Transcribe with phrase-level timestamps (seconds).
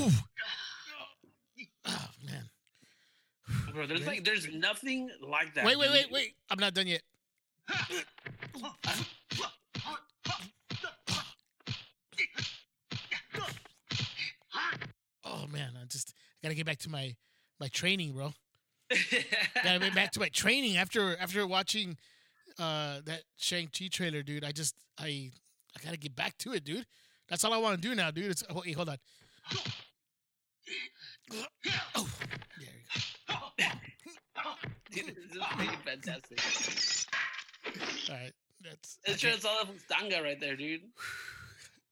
[0.00, 0.12] Oh
[2.24, 2.48] man.
[3.72, 5.64] Bro, there's like there's nothing like that.
[5.64, 6.34] Wait, wait, wait, wait.
[6.50, 7.02] I'm not done yet.
[15.24, 17.14] Oh man, I just gotta get back to my
[17.60, 18.32] my training, bro.
[19.62, 21.96] gotta get back to my training after after watching
[22.58, 24.44] uh that Shang Chi trailer, dude.
[24.44, 25.30] I just I
[25.76, 26.86] I gotta get back to it, dude.
[27.28, 28.30] That's all I want to do now, dude.
[28.30, 28.96] It's oh, wait, hold on.
[31.30, 31.44] Oh,
[33.58, 33.68] there
[34.06, 34.50] you go.
[34.90, 36.40] Dude, this is pretty fantastic.
[38.10, 38.32] All right,
[38.62, 38.98] that's.
[39.04, 39.34] It's okay.
[39.34, 40.82] just all of Stanga right there, dude.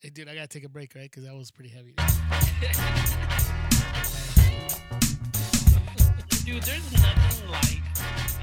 [0.00, 1.10] Hey, dude, I gotta take a break, right?
[1.10, 1.94] Because that was pretty heavy.
[6.44, 7.82] Dude, there's nothing like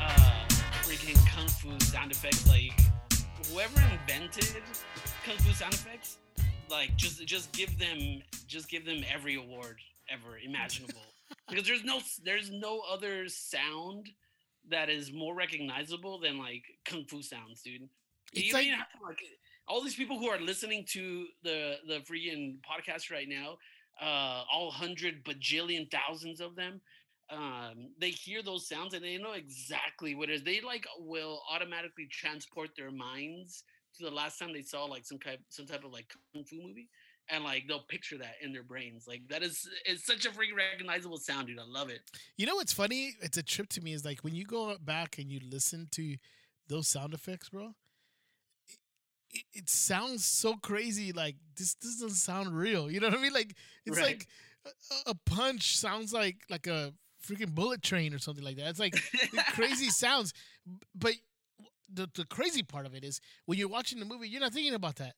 [0.01, 0.45] uh
[0.81, 2.47] freaking kung fu sound effects.
[2.49, 2.73] Like
[3.47, 4.63] whoever invented
[5.23, 6.17] kung fu sound effects,
[6.71, 11.01] like just just give them just give them every award ever imaginable.
[11.49, 14.09] because there's no there's no other sound
[14.69, 17.89] that is more recognizable than like kung fu sounds, dude.
[18.33, 19.19] It's you like- don't even have to like
[19.67, 23.57] all these people who are listening to the the freaking podcast right now,
[24.01, 26.81] uh, all hundred bajillion thousands of them,
[27.29, 30.43] um, they hear those sounds and they know exactly what it is.
[30.43, 33.63] They like will automatically transport their minds
[33.97, 36.55] to the last time they saw like some type some type of like kung fu
[36.55, 36.89] movie.
[37.29, 39.05] And like they'll picture that in their brains.
[39.07, 41.57] Like that is it's such a freaking recognizable sound, dude.
[41.59, 42.01] I love it.
[42.37, 43.13] You know what's funny?
[43.21, 43.93] It's a trip to me.
[43.93, 46.17] Is like when you go back and you listen to
[46.67, 47.73] those sound effects, bro.
[49.31, 51.11] It, it sounds so crazy.
[51.11, 52.91] Like this, this doesn't sound real.
[52.91, 53.33] You know what I mean?
[53.33, 54.05] Like it's Right.
[54.07, 54.27] like
[55.07, 56.93] a, a punch sounds like like a
[57.25, 58.67] freaking bullet train or something like that.
[58.67, 58.95] It's like
[59.53, 60.33] crazy sounds.
[60.93, 61.13] But
[61.91, 64.73] the the crazy part of it is when you're watching the movie, you're not thinking
[64.73, 65.13] about that.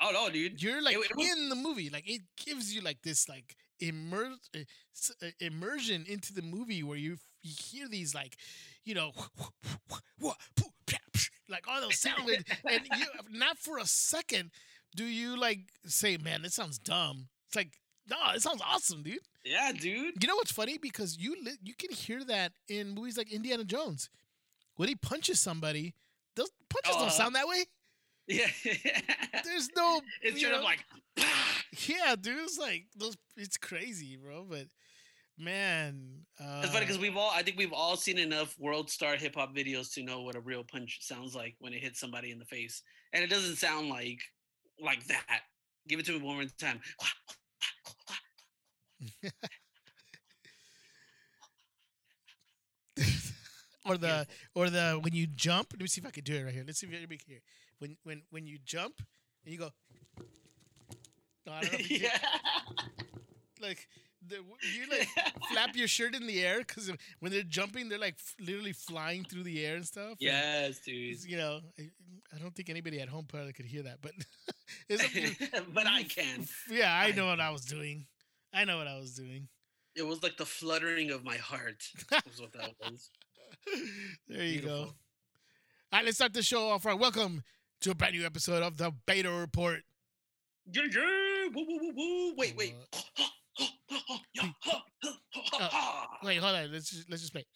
[0.00, 0.62] Oh no, dude.
[0.62, 1.90] You're like it was- in the movie.
[1.90, 7.16] Like it gives you like this like immer- uh, immersion into the movie where you,
[7.42, 8.36] you hear these like,
[8.84, 9.12] you know,
[11.48, 12.28] like all those sounds,
[12.70, 14.50] and, you not for a second
[14.94, 17.28] do you like say, man, this sounds dumb.
[17.48, 17.72] It's like,
[18.08, 19.18] no, it sounds awesome, dude.
[19.44, 20.22] Yeah, dude.
[20.22, 20.78] You know what's funny?
[20.78, 24.08] Because you li- you can hear that in movies like Indiana Jones.
[24.76, 25.94] When he punches somebody,
[26.34, 27.64] those punches Uh, don't sound that way.
[28.28, 28.46] Yeah.
[29.44, 30.00] There's no.
[30.36, 30.84] sort of like
[31.88, 33.16] Yeah, dude, it's like those.
[33.36, 34.44] It's crazy, bro.
[34.48, 34.66] But
[35.38, 39.16] man, uh, It's funny because we've all, I think we've all seen enough world star
[39.16, 42.30] hip hop videos to know what a real punch sounds like when it hits somebody
[42.30, 42.82] in the face,
[43.12, 44.20] and it doesn't sound like
[44.82, 45.40] like that.
[45.88, 46.80] Give it to me one more time.
[53.84, 55.68] or the or the when you jump.
[55.72, 56.64] Let me see if I can do it right here.
[56.66, 57.40] Let's see if everybody can hear.
[57.78, 58.94] When when when you jump
[59.44, 59.70] and you go.
[61.46, 62.18] No, I don't know if you yeah.
[63.60, 63.86] like
[64.26, 64.36] the,
[64.74, 65.08] you like
[65.52, 69.22] flap your shirt in the air because when they're jumping, they're like f- literally flying
[69.24, 70.10] through the air and stuff.
[70.12, 71.22] and yes, dude.
[71.24, 71.90] you know, I,
[72.34, 74.12] I don't think anybody at home probably could hear that, but
[75.72, 76.46] but I can.
[76.68, 78.06] Yeah, I I- know what I was doing.
[78.52, 79.48] I know what I was doing.
[79.94, 81.84] It was like the fluttering of my heart.
[82.10, 83.10] Was what that was.
[84.28, 84.78] there you go.
[84.78, 84.94] All
[85.92, 86.98] right, let's start the show off right.
[86.98, 87.42] Welcome
[87.80, 89.80] to a brand new episode of the Beta Report.
[90.72, 91.46] Yeah, yeah.
[91.54, 92.34] Woo, woo, woo, woo.
[92.36, 92.74] Wait, wait.
[96.24, 96.72] Wait, hold on.
[96.72, 97.46] Let's just let's just play.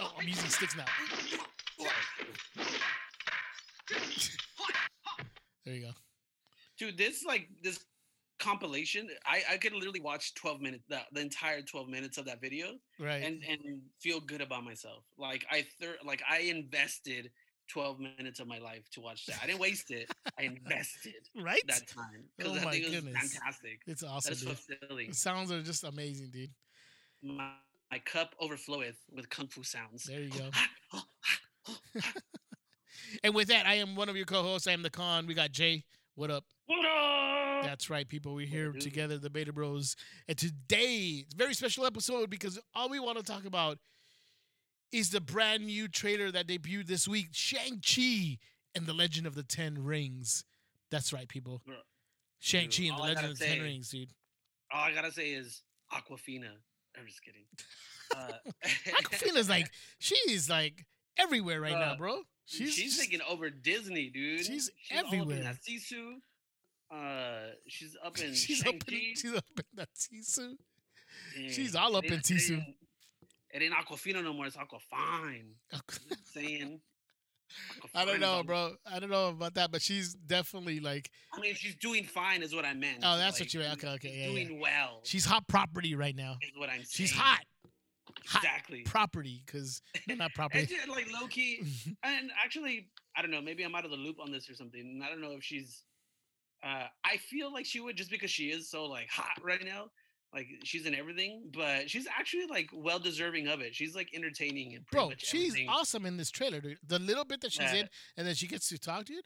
[0.00, 0.84] Oh, I'm using sticks now.
[5.64, 5.90] There you go.
[6.78, 7.78] dude this like this
[8.38, 12.40] compilation i i could literally watch 12 minutes the, the entire 12 minutes of that
[12.42, 13.22] video Right.
[13.24, 17.30] and and feel good about myself like i thir- like i invested
[17.68, 21.62] 12 minutes of my life to watch that i didn't waste it i invested right?
[21.66, 23.32] that time because Oh i my think it was goodness.
[23.34, 26.50] fantastic it's awesome, that's fulfilling The sounds are just amazing, dude.
[27.22, 27.50] my,
[27.90, 30.50] my cup overfloweth with kung fu sounds There you oh, go.
[30.54, 31.38] Ah, oh, ah,
[31.68, 32.12] oh, ah.
[33.22, 34.66] And with that, I am one of your co-hosts.
[34.66, 35.26] I am the con.
[35.26, 35.84] We got Jay.
[36.16, 36.44] What up?
[36.66, 38.34] what up That's right, people.
[38.34, 39.94] We're here together, the Beta Bros.
[40.28, 43.78] And today, it's a very special episode because all we want to talk about
[44.94, 48.38] is the brand new trailer that debuted this week Shang-Chi
[48.74, 50.44] and the Legend of the Ten Rings.
[50.90, 51.60] That's right, people.
[51.66, 51.76] Bro,
[52.38, 54.10] Shang-Chi and the Legend of the Ten Rings, dude.
[54.72, 55.62] all i gotta say is
[55.92, 56.50] aquafina
[56.98, 57.44] i'm just kidding
[58.16, 58.32] uh,
[59.02, 59.68] Awkwafina's like,
[59.98, 60.84] she's like
[61.18, 62.18] everywhere right now, Uh, bro.
[62.46, 64.44] She's, She's, taking over Disney, dude.
[64.44, 65.56] she's in everywhere.
[65.66, 66.16] Sisu.
[66.90, 69.14] Uh, she's up in she's up in, Shang-Chi.
[69.16, 70.56] she's up in.
[71.42, 72.52] Yeah, she's all up in ain't- it Sisu.
[72.58, 72.76] ain't-
[73.54, 74.46] It ain't Aquafina no more.
[74.46, 75.54] It's Aquafine.
[76.24, 76.80] Saying
[77.94, 78.72] I don't know, bro.
[78.90, 81.10] I don't know about that, but she's definitely like.
[81.32, 82.98] I mean, she's doing fine, is what I meant.
[83.02, 83.84] Oh, that's like, what you meant.
[83.84, 84.60] Okay, okay, yeah, doing yeah.
[84.60, 85.00] well.
[85.04, 86.36] She's hot property right now.
[86.42, 86.86] Is what I'm saying.
[86.90, 87.40] She's hot.
[88.26, 88.82] Hot Exactly.
[88.82, 90.66] property, because no, not property.
[90.66, 91.62] just, like low key,
[92.02, 93.42] and actually, I don't know.
[93.42, 95.00] Maybe I'm out of the loop on this or something.
[95.04, 95.84] I don't know if she's.
[96.62, 99.86] Uh, I feel like she would just because she is so like hot right now.
[100.34, 103.74] Like she's in everything, but she's actually like well deserving of it.
[103.74, 105.68] She's like entertaining and pretty Bro, she's everything.
[105.68, 106.78] awesome in this trailer, dude.
[106.86, 107.80] The little bit that she's Yeah.
[107.82, 109.24] in, and then she gets to talk, dude.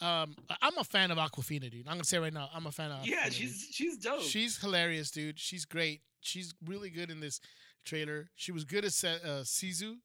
[0.00, 1.86] Um, I'm a fan of Awkwafina, dude.
[1.86, 3.06] I'm gonna say right now, I'm a fan of.
[3.06, 3.32] Yeah, Awkwafina, dude.
[3.34, 4.22] she's she's dope.
[4.22, 5.38] She's hilarious, dude.
[5.38, 6.00] She's great.
[6.20, 7.40] She's really good in this
[7.84, 8.30] trailer.
[8.34, 9.92] She was good as uh, Sizu.
[9.92, 9.96] I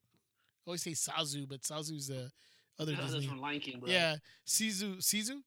[0.68, 2.30] always say Sazu, but Sazu's the
[2.78, 3.90] other No, that's from Lion King, bro.
[3.90, 4.16] Yeah,
[4.48, 5.42] Sizu, Sizu,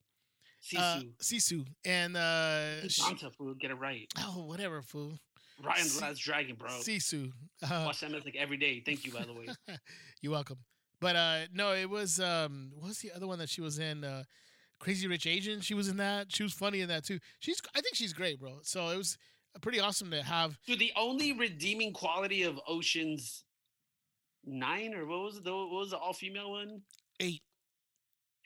[0.65, 0.79] Sisu.
[0.79, 4.07] uh, Sisu, and uh, she, Danta, fool, get it right.
[4.21, 5.19] oh whatever, fool,
[5.63, 6.71] Ryan Si- the Last Dragon, bro.
[6.71, 7.31] Sisu.
[7.63, 8.83] Uh, Watch that mythic every day.
[8.85, 9.47] Thank you, by the way.
[10.23, 10.59] You're welcome.
[11.01, 14.05] But uh, no, it was um, what was the other one that she was in?
[14.05, 14.25] Uh,
[14.81, 15.61] Crazy Rich Asian.
[15.61, 16.33] She was in that.
[16.33, 17.19] She was funny in that too.
[17.41, 18.59] She's, I think she's great, bro.
[18.63, 19.17] So it was
[19.61, 20.59] pretty awesome to have.
[20.67, 23.45] Dude, the only redeeming quality of Ocean's
[24.47, 25.45] Nine or what was it?
[25.45, 26.83] What was the all female one?
[27.21, 27.41] Eight.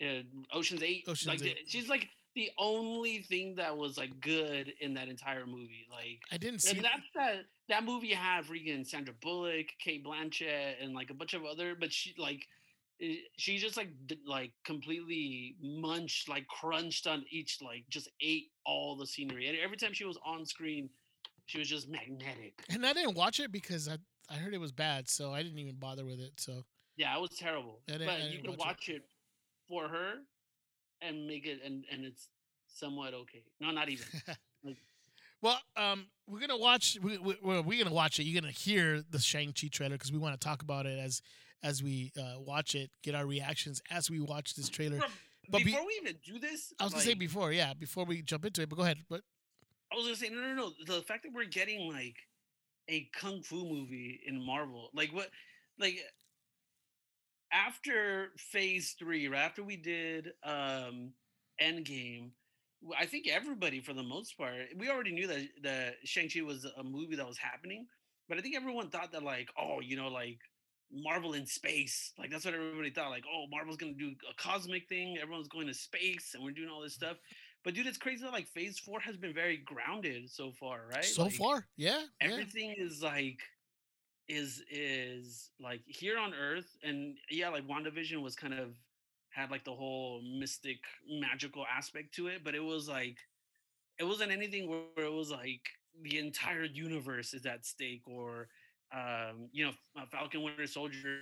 [0.00, 0.22] Uh,
[0.52, 1.04] Ocean's Eight.
[1.08, 1.58] Ocean's like Eight.
[1.66, 5.86] she's like the only thing that was like good in that entire movie.
[5.90, 6.76] Like, I didn't see.
[6.76, 11.34] and that's that that movie had freaking Sandra Bullock, Cate Blanchett, and like a bunch
[11.34, 11.74] of other.
[11.78, 12.46] But she like.
[13.36, 18.96] She just like d- like completely munched, like crunched on each, like just ate all
[18.96, 19.46] the scenery.
[19.46, 20.90] And every time she was on screen,
[21.46, 22.54] she was just magnetic.
[22.68, 23.98] And I didn't watch it because I
[24.28, 26.32] I heard it was bad, so I didn't even bother with it.
[26.38, 26.64] So
[26.96, 27.82] Yeah, it was terrible.
[27.86, 29.02] But you can watch watch it.
[29.68, 30.14] For her
[31.00, 32.28] and make it and and it's
[32.66, 33.42] somewhat okay.
[33.60, 34.06] No, not even.
[35.42, 36.98] well, um, we're gonna watch.
[37.02, 38.24] We, we, we're, we're gonna watch it.
[38.24, 41.22] You're gonna hear the Shang Chi trailer because we want to talk about it as
[41.62, 42.90] as we uh, watch it.
[43.02, 45.00] Get our reactions as we watch this trailer.
[45.50, 48.22] But be- before we even do this, I was gonna say before, yeah, before we
[48.22, 48.68] jump into it.
[48.68, 48.98] But go ahead.
[49.08, 49.22] But
[49.92, 50.70] I was gonna say no, no, no.
[50.86, 52.16] The fact that we're getting like
[52.88, 55.28] a kung fu movie in Marvel, like what,
[55.78, 55.98] like
[57.52, 61.12] after Phase Three, right after we did um
[61.62, 62.30] Endgame,
[62.96, 66.64] i think everybody, for the most part, we already knew that the Shang Chi was
[66.64, 67.86] a movie that was happening,
[68.28, 70.38] but I think everyone thought that like, oh, you know, like
[70.92, 73.10] Marvel in space, like that's what everybody thought.
[73.10, 75.18] Like, oh, Marvel's gonna do a cosmic thing.
[75.20, 77.16] Everyone's going to space, and we're doing all this stuff.
[77.64, 81.04] But dude, it's crazy that like Phase Four has been very grounded so far, right?
[81.04, 82.28] so Like, far, yeah, yeah.
[82.32, 83.40] everything is like
[84.28, 88.74] is is like here on earth and yeah like wandavision was kind of
[89.30, 90.78] had like the whole mystic
[91.08, 93.16] magical aspect to it but it was like
[93.98, 95.62] it wasn't anything where, it was like
[96.02, 98.48] the entire universe is at stake or
[98.94, 101.20] um you know uh, falcon winter soldier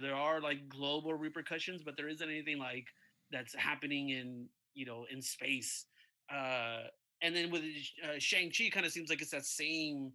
[0.00, 2.86] there are like global repercussions but there isn't anything like
[3.30, 5.86] that's happening in you know in space
[6.32, 6.82] uh
[7.22, 7.62] and then with
[8.04, 10.12] uh, shang-chi kind of seems like it's that same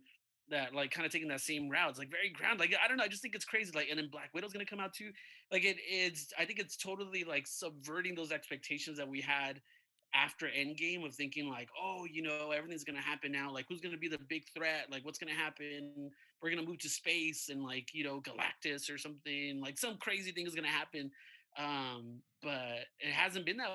[0.49, 1.89] that like kind of taking that same route.
[1.89, 2.59] It's like very ground.
[2.59, 3.03] Like I don't know.
[3.03, 3.71] I just think it's crazy.
[3.73, 5.11] Like and then Black Widow's gonna come out too.
[5.51, 6.33] Like it is.
[6.37, 9.61] I think it's totally like subverting those expectations that we had
[10.15, 13.51] after Endgame of thinking like, oh, you know, everything's gonna happen now.
[13.51, 14.87] Like who's gonna be the big threat?
[14.91, 16.11] Like what's gonna happen?
[16.41, 19.61] We're gonna move to space and like you know Galactus or something.
[19.61, 21.11] Like some crazy thing is gonna happen.
[21.57, 23.69] Um, but it hasn't been that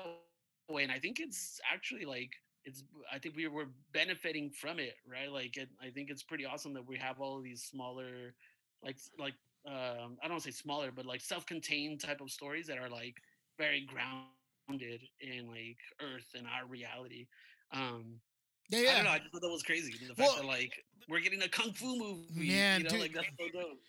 [0.69, 2.31] way, and I think it's actually like
[2.65, 6.45] it's i think we were benefiting from it right like it, i think it's pretty
[6.45, 8.33] awesome that we have all of these smaller
[8.83, 9.33] like like
[9.67, 13.15] um i don't say smaller but like self-contained type of stories that are like
[13.57, 17.27] very grounded in like earth and our reality
[17.73, 18.19] um
[18.69, 20.73] yeah, i don't know i just thought that was crazy the fact Well, that like
[21.07, 23.79] we're getting a kung fu movie Man, you know dude, like that's so dope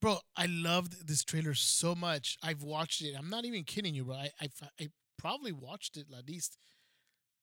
[0.00, 2.38] Bro, I loved this trailer so much.
[2.42, 3.14] I've watched it.
[3.18, 4.14] I'm not even kidding you, bro.
[4.14, 4.48] I I,
[4.80, 6.56] I probably watched it at least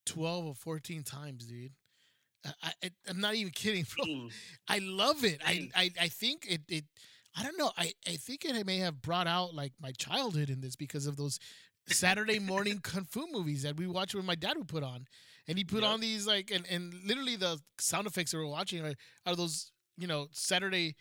[0.07, 1.71] twelve or fourteen times, dude.
[2.63, 4.05] I, I I'm not even kidding, bro.
[4.05, 4.31] Mm.
[4.67, 5.41] I love it.
[5.45, 6.85] I, I I think it it.
[7.37, 7.71] I don't know.
[7.77, 11.17] I I think it may have brought out like my childhood in this because of
[11.17, 11.39] those
[11.87, 15.05] Saturday morning kung fu movies that we watched when my dad would put on,
[15.47, 15.91] and he put Yep.
[15.91, 18.95] on these like and and literally the sound effects that we're watching are,
[19.25, 20.95] are those you know Saturday,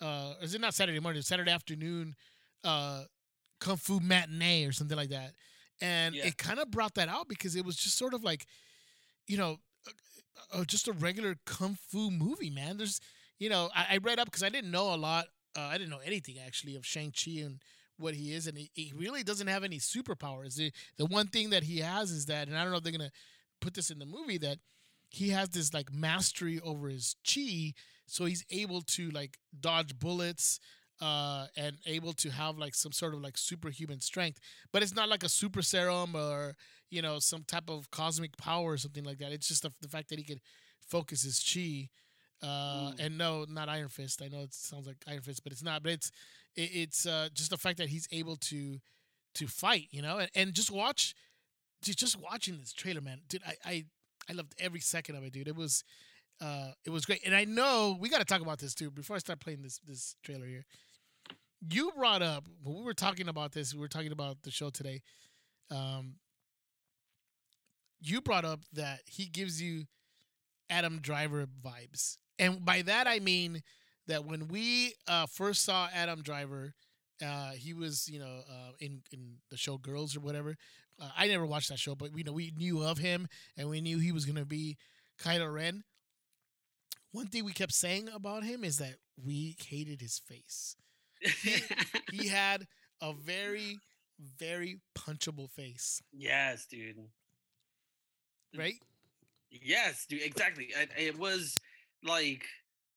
[0.00, 1.22] uh, is it not Saturday morning?
[1.22, 2.14] Saturday afternoon,
[2.64, 3.04] uh,
[3.60, 5.32] kung fu matinee or something like that,
[5.82, 6.26] and Yeah.
[6.28, 8.46] it kind of brought that out because it was just sort of like,
[9.26, 12.76] you know, uh, uh, just a regular kung fu movie, man.
[12.78, 13.00] There's,
[13.38, 15.26] you know, I, I read up because I didn't know a lot.
[15.56, 17.60] Uh, I didn't know anything actually of Shang Chi and
[17.98, 20.54] what he is, and he, he really doesn't have any superpowers.
[20.56, 22.92] The the one thing that he has is that, and I don't know if they're
[22.92, 23.12] gonna
[23.60, 24.58] put this in the movie that
[25.10, 27.74] he has this like mastery over his chi,
[28.06, 30.58] so he's able to like dodge bullets.
[31.02, 34.40] Uh, and able to have like some sort of like superhuman strength.
[34.72, 36.54] But it's not like a super serum or
[36.90, 39.32] you know some type of cosmic power or something like that.
[39.32, 40.40] It's just the, the fact that he could
[40.88, 41.90] focus his chi.
[42.42, 43.00] Uh, Mm.
[43.06, 44.22] and no, not Iron Fist.
[44.22, 45.82] I know it sounds like Iron Fist, but it's not.
[45.82, 46.10] But it's
[46.56, 48.80] it, it's uh, just the fact that he's able to
[49.36, 51.14] to fight, you know, and, and just watch,
[51.82, 53.42] just just watching this trailer, man, dude.
[53.46, 53.84] I, I
[54.30, 55.48] I loved every second of it, dude.
[55.48, 55.84] It was
[56.40, 59.16] uh, it was great, and I know we got to talk about this too before
[59.16, 60.64] I start playing this this trailer here.
[61.68, 63.72] You brought up when we were talking about this.
[63.72, 65.00] We were talking about the show today.
[65.70, 66.16] Um,
[68.00, 69.84] you brought up that he gives you
[70.68, 73.62] Adam Driver vibes, and by that I mean
[74.08, 76.74] that when we uh, first saw Adam Driver,
[77.24, 80.56] uh, he was you know uh, in in the show Girls or whatever.
[81.00, 83.80] Uh, I never watched that show, but we know we knew of him and we
[83.80, 84.78] knew he was gonna be
[85.20, 85.84] Kylo Ren.
[87.12, 90.74] One thing we kept saying about him is that we hated his face.
[92.10, 92.66] He had
[93.00, 93.78] a very,
[94.38, 96.98] very punchable face, yes, dude.
[98.56, 98.74] right?
[99.50, 100.22] Yes, dude.
[100.22, 100.68] Exactly.
[100.76, 101.56] It, it was
[102.04, 102.44] like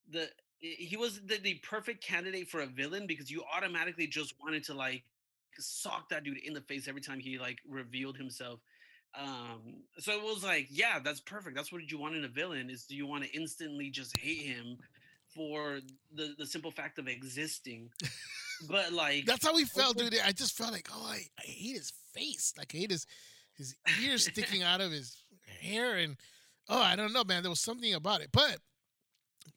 [0.09, 0.29] the
[0.59, 4.73] he was the, the perfect candidate for a villain because you automatically just wanted to
[4.73, 5.03] like
[5.57, 8.59] sock that dude in the face every time he like revealed himself.
[9.17, 11.55] Um, so it was like, yeah, that's perfect.
[11.55, 14.45] That's what you want in a villain is do you want to instantly just hate
[14.45, 14.77] him
[15.35, 15.79] for
[16.13, 17.89] the the simple fact of existing?
[18.69, 20.15] But like That's how we felt, dude.
[20.25, 22.53] I just felt like, oh, I, I hate his face.
[22.57, 23.05] Like I hate his
[23.57, 25.17] his ears sticking out of his
[25.59, 26.15] hair, and
[26.69, 27.43] oh, I don't know, man.
[27.43, 28.59] There was something about it, but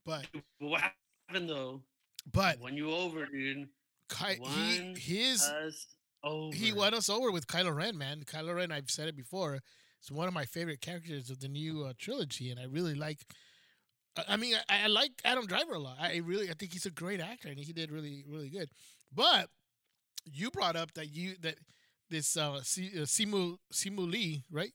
[0.04, 0.26] but
[0.58, 0.82] what
[1.28, 1.82] happened though?
[2.32, 3.68] but when you over, dude.
[4.10, 5.48] Ky- he his
[6.24, 6.54] over.
[6.54, 8.22] he won us over with Kylo Ren, man.
[8.24, 9.60] Kylo Ren, I've said it before,
[10.02, 13.20] is one of my favorite characters of the new uh, trilogy, and I really like.
[14.28, 15.96] I- mean, I, I like Adam Driver a lot.
[16.00, 18.68] I really, I think he's a great actor, and he did really, really good.
[19.14, 19.48] But
[20.24, 21.56] you brought up that you that
[22.10, 24.72] this uh, uh, Simu Simu Lee, right?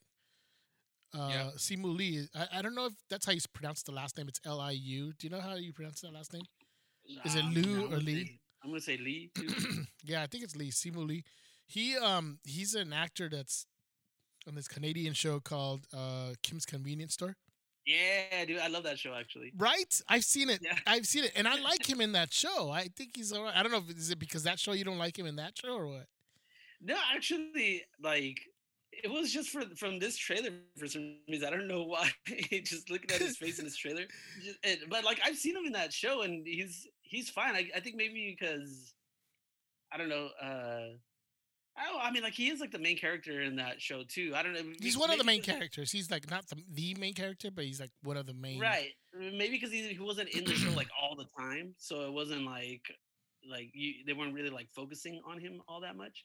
[1.15, 1.49] Uh, Yeah.
[1.57, 2.27] Simu Lee.
[2.35, 4.27] I, I don't know if that's how you pronounce the last name.
[4.27, 5.13] It's L I U.
[5.17, 6.43] Do you know how you pronounce that last name?
[7.25, 8.25] Is it Lou I'm or Lee?
[8.25, 9.29] say- I'm gonna say Lee.
[9.35, 9.83] Too.
[10.05, 11.23] yeah, I think it's Lee Simu Lee.
[11.67, 13.65] He um he's an actor that's
[14.47, 17.35] on this Canadian show called uh Kim's Convenience Store.
[17.85, 19.51] Yeah, dude, I love that show actually.
[19.57, 20.01] Right?
[20.07, 20.61] I've seen it.
[20.61, 20.77] Yeah.
[20.87, 22.69] I've seen it, and I like him in that show.
[22.71, 23.55] I think he's alright.
[23.55, 25.57] I don't know if is it because that show you don't like him in that
[25.57, 26.07] show or what.
[26.81, 28.39] No, actually, like
[28.91, 31.47] it was just for from this trailer for some reason.
[31.47, 32.09] I don't know why.
[32.63, 34.03] just looking at his face in this trailer,
[34.43, 37.55] just, it, but like I've seen him in that show, and he's he's fine.
[37.55, 38.93] I, I think maybe because
[39.91, 40.29] I don't know.
[40.41, 40.97] uh
[41.75, 44.33] Don't, I mean, like he is like the main character in that show too.
[44.35, 44.61] I don't know.
[44.79, 45.91] He's one of the main characters.
[45.91, 48.59] He's like not the, the main character, but he's like one of the main.
[48.59, 48.89] Right.
[49.17, 52.45] Maybe because he, he wasn't in the show like all the time, so it wasn't
[52.45, 52.81] like
[53.49, 56.23] like you they weren't really like focusing on him all that much.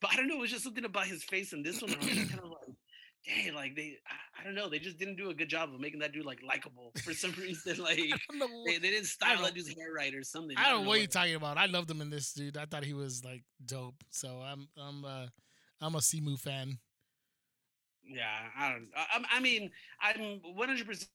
[0.00, 1.92] But I don't know, it was just something about his face in this one.
[1.92, 2.76] I was kind of like,
[3.26, 5.80] dang, like they I, I don't know, they just didn't do a good job of
[5.80, 7.82] making that dude like likable for some reason.
[7.82, 7.98] Like
[8.30, 10.56] I they, they didn't style don't- that dude's hair right or something.
[10.56, 11.58] I don't know what you're talking about.
[11.58, 12.56] I loved him in this, dude.
[12.56, 14.02] I thought he was like dope.
[14.10, 15.26] So I'm I'm uh
[15.80, 16.78] I'm a Simu fan.
[18.04, 18.24] Yeah,
[18.58, 18.88] I don't.
[18.96, 21.08] I, I'm- I mean, I'm 100 percent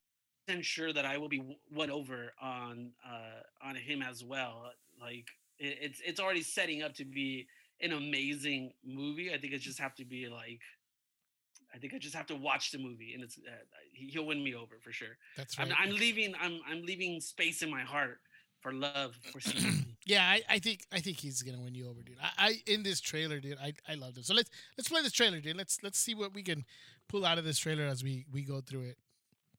[0.62, 4.72] sure that I will be won over on uh, on him as well.
[5.00, 5.26] Like
[5.60, 7.48] it, it's it's already setting up to be
[7.82, 9.34] an amazing movie.
[9.34, 10.62] I think it just have to be like.
[11.74, 13.52] I think I just have to watch the movie, and it's uh,
[13.94, 15.18] he- he'll win me over for sure.
[15.36, 15.68] That's right.
[15.68, 16.34] I'm, I'm leaving.
[16.42, 18.20] I'm I'm leaving space in my heart
[18.62, 19.40] for love for
[20.06, 22.16] Yeah, I, I think I think he's gonna win you over, dude.
[22.22, 24.24] I, I in this trailer, dude, I, I loved him.
[24.24, 25.58] So let's let's play this trailer, dude.
[25.58, 26.64] Let's let's see what we can
[27.10, 28.98] pull out of this trailer as we we go through it.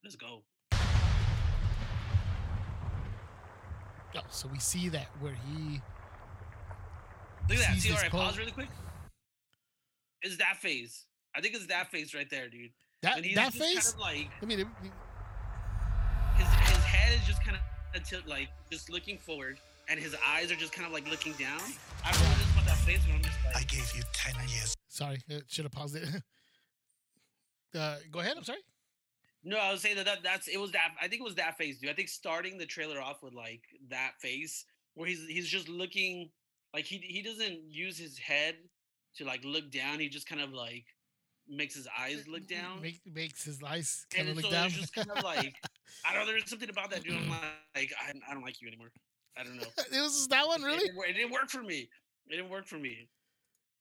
[0.02, 0.42] Let's go.
[4.16, 5.80] Oh, so we see that where he
[7.48, 7.78] Look at that.
[7.78, 8.22] See, all right, this quote.
[8.24, 8.68] pause really quick.
[10.22, 11.04] Is that face.
[11.38, 12.72] I think it's that face right there, dude.
[13.02, 13.92] that And he's that just kind face.
[13.94, 14.66] of like I mean, it,
[16.36, 17.56] his his head is just kind
[17.94, 21.32] of tilt, like just looking forward, and his eyes are just kind of like looking
[21.34, 21.60] down.
[22.04, 24.02] I don't know what it is about that face, but I'm just I gave you
[24.12, 24.74] 10 years.
[24.88, 26.08] sorry, it should have paused it.
[27.78, 28.34] uh, go ahead.
[28.36, 28.58] I'm sorry.
[29.44, 30.88] no, I was saying that, that that's it was that.
[31.00, 31.90] I think it was that face, dude.
[31.90, 34.64] I think starting the trailer off with like that face,
[34.94, 36.30] where he's he's just looking
[36.74, 38.56] like he he doesn't use his head
[39.18, 40.00] to like look down.
[40.00, 40.84] He just kind of like
[41.48, 42.80] makes his eyes look down.
[42.82, 44.66] Make, makes his eyes kind of so look down.
[44.66, 45.54] it's just kind of like
[46.04, 46.32] I don't know.
[46.32, 47.14] There's something about that dude.
[47.14, 47.40] I'm like,
[47.74, 48.88] I, I don't like you anymore.
[49.36, 49.62] I don't know.
[49.78, 50.78] it was that one, It really.
[50.78, 51.88] didn't, it didn't work for me.
[52.26, 53.08] It didn't work for me.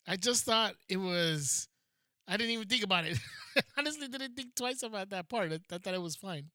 [0.07, 1.67] I just thought it was.
[2.27, 3.17] I didn't even think about it.
[3.77, 5.51] Honestly, didn't think twice about that part.
[5.51, 6.45] I, I thought it was fine.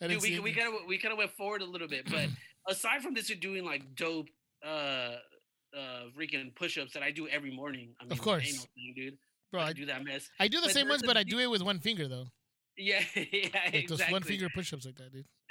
[0.00, 2.28] Dude, we we kind of we kind of went forward a little bit, but
[2.68, 4.28] aside from this, you're doing like dope
[4.64, 5.16] uh
[5.76, 7.94] uh freaking push-ups that I do every morning.
[8.00, 8.44] I mean, Of course.
[8.54, 9.18] no thing, dude.
[9.56, 10.28] Bro, I I, do that mess.
[10.38, 12.26] I do the but same ones, but I do it with one finger though.
[12.76, 13.86] Yeah, yeah, Like exactly.
[13.88, 15.26] those one finger push-ups like that, dude.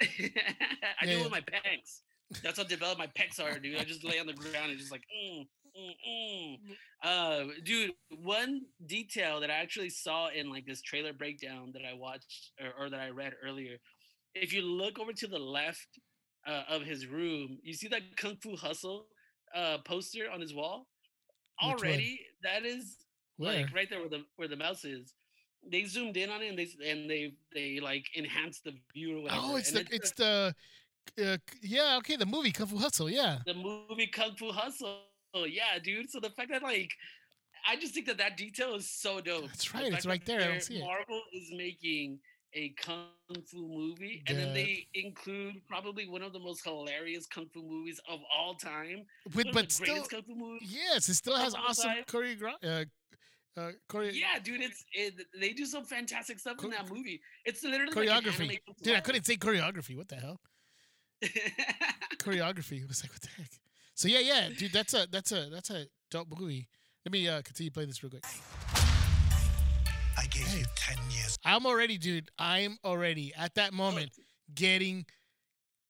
[1.00, 1.22] I Yeah, do it yeah.
[1.24, 2.00] with my pecs.
[2.42, 3.78] That's how developed my pecs are, dude.
[3.78, 5.46] I just lay on the ground and just like, mm,
[5.76, 6.58] mm, mm.
[7.02, 11.94] Uh, dude, one detail that I actually saw in like this trailer breakdown that I
[11.94, 13.76] watched or, or that I read earlier.
[14.34, 15.88] If you look over to the left
[16.46, 19.06] uh, of his room, you see that Kung Fu Hustle
[19.54, 20.86] uh, poster on his wall.
[21.62, 22.96] Already, that is
[23.36, 23.56] Where?
[23.56, 25.14] like right there where the where the mouse is.
[25.68, 29.22] They zoomed in on it and they and they they like enhanced the view or
[29.22, 29.40] whatever.
[29.44, 30.54] oh, it's and the it's the
[31.22, 33.38] uh, yeah okay the movie Kung Fu Hustle yeah.
[33.46, 35.00] the movie Kung Fu Hustle.
[35.34, 36.10] Yeah, dude.
[36.10, 36.90] So the fact that like,
[37.68, 39.46] I just think that that detail is so dope.
[39.48, 40.80] That's right, it's right there, I don't see it.
[40.84, 42.20] Marvel is making
[42.54, 43.08] a kung
[43.50, 48.00] fu movie, and then they include probably one of the most hilarious kung fu movies
[48.08, 49.04] of all time.
[49.34, 50.62] With but the still greatest kung fu movies.
[50.72, 52.84] yes, it still has awesome choreography, uh,
[53.56, 57.20] uh, choreo- Yeah, dude, it's it, they do some fantastic stuff Cho- in that movie.
[57.44, 58.40] It's literally like an choreography.
[58.40, 59.96] anime Dude, I couldn't say choreography.
[59.96, 60.40] What the hell?
[62.18, 62.80] choreography.
[62.82, 63.50] It was like, what the heck?
[63.94, 66.68] So yeah, yeah, dude, that's a that's a that's a dope movie.
[67.04, 68.24] Let me uh, continue playing this real quick.
[70.18, 70.58] I gave Hey.
[70.60, 71.38] you 10 years.
[71.44, 72.28] I'm already, dude.
[72.38, 74.10] I'm already at that moment
[74.54, 75.06] getting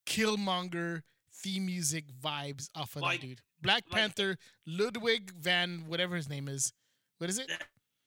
[0.06, 1.02] Killmonger
[1.42, 3.40] theme music vibes off of Like- that dude.
[3.62, 6.72] Black like- Panther, Ludwig van whatever his name is.
[7.18, 7.50] What is it?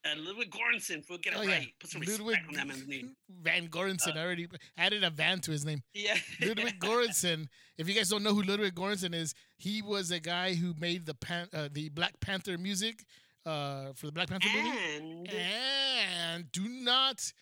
[0.05, 1.61] and Ludwig Göransson, we'll get it Oh, yeah.
[1.79, 3.15] Put some respect Ludwig on that man's name.
[3.41, 4.15] Van Goranson.
[4.15, 4.47] I already
[4.77, 5.81] added a van to his name.
[5.93, 7.47] Yeah, Ludwig Göransson.
[7.77, 11.05] If you guys don't know who Ludwig Göransson is, he was a guy who made
[11.05, 13.03] the pan, uh, the Black Panther music
[13.45, 14.77] uh, for the Black Panther movie.
[14.97, 17.33] and And do not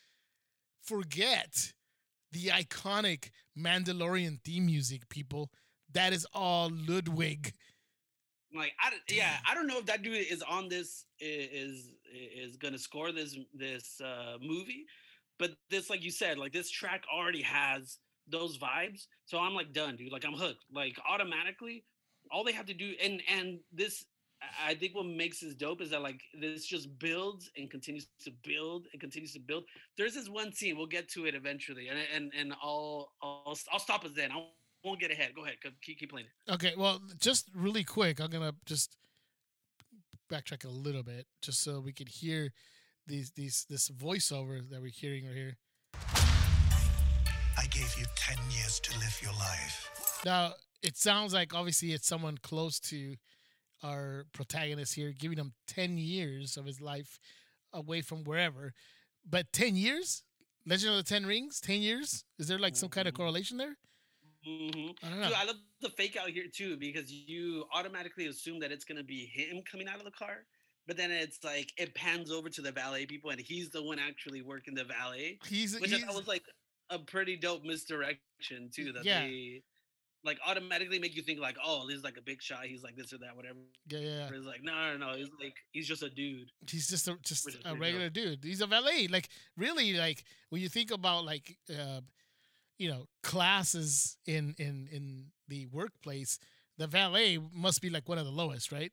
[0.84, 1.74] forget
[2.32, 5.52] the iconic Mandalorian theme music, people.
[5.94, 7.54] That is all Ludwig.
[8.58, 12.78] Like I yeah, I don't know if that dude is on this is is gonna
[12.78, 14.86] score this this uh, movie,
[15.40, 19.74] but this like you said, like this track already has those vibes, so I'm like
[19.74, 20.12] done, dude.
[20.12, 20.66] Like I'm hooked.
[20.74, 21.84] Like automatically,
[22.32, 24.06] all they have to do and and this.
[24.64, 28.32] I- think what makes this dope is that like this just builds and continues to
[28.44, 29.64] build and continues to build.
[29.98, 30.78] There's this one scene.
[30.78, 34.32] We'll get to it eventually, and and and I'll I'll I'll stop us then.
[34.32, 34.46] I
[34.88, 35.32] won't get ahead.
[35.36, 35.56] Go ahead.
[35.82, 36.54] Keep keep playing it.
[36.54, 38.96] Okay, well, just really quick, I'm gonna just
[40.32, 42.54] backtrack a little bit, just so we could hear
[43.06, 45.58] these these this voiceover that we're hearing right here.
[47.58, 50.22] I gave you 10 years to live your life.
[50.24, 53.16] Now, it sounds like obviously it's someone close to
[53.84, 57.20] our protagonist here, giving him 10 years of his life
[57.74, 58.74] away from wherever.
[59.28, 60.24] But 10 years?
[60.68, 61.60] Legend of the Ten Rings?
[61.60, 62.26] 10 years?
[62.38, 63.78] Is there like some kind of correlation there?
[64.48, 65.28] Hmm I.
[65.28, 69.04] Dude, I love the fake out here too because you automatically assume that it's gonna
[69.04, 70.46] be him coming out of the car,
[70.88, 74.00] but then it's like it pans over to the valet people and he's the one
[74.00, 76.44] actually working the valet, He's, which I he's thought was like
[76.90, 78.94] a pretty dope misdirection too.
[78.94, 79.22] That Yeah.
[79.22, 79.64] they
[80.24, 82.66] like automatically make you think like, oh, this is like a big shot.
[82.66, 83.60] He's like this or that, whatever.
[83.88, 84.30] yeah, yeah.
[84.34, 85.16] It's like no, no, no.
[85.18, 86.50] He's like he's just a dude.
[86.70, 88.44] He's just a just a regular dude.
[88.44, 89.08] He's a valet.
[89.10, 92.02] Like really, like when you think about like uh,
[92.78, 96.40] you know classes in in in the workplace,
[96.78, 98.92] the valet must be like one of the lowest, right?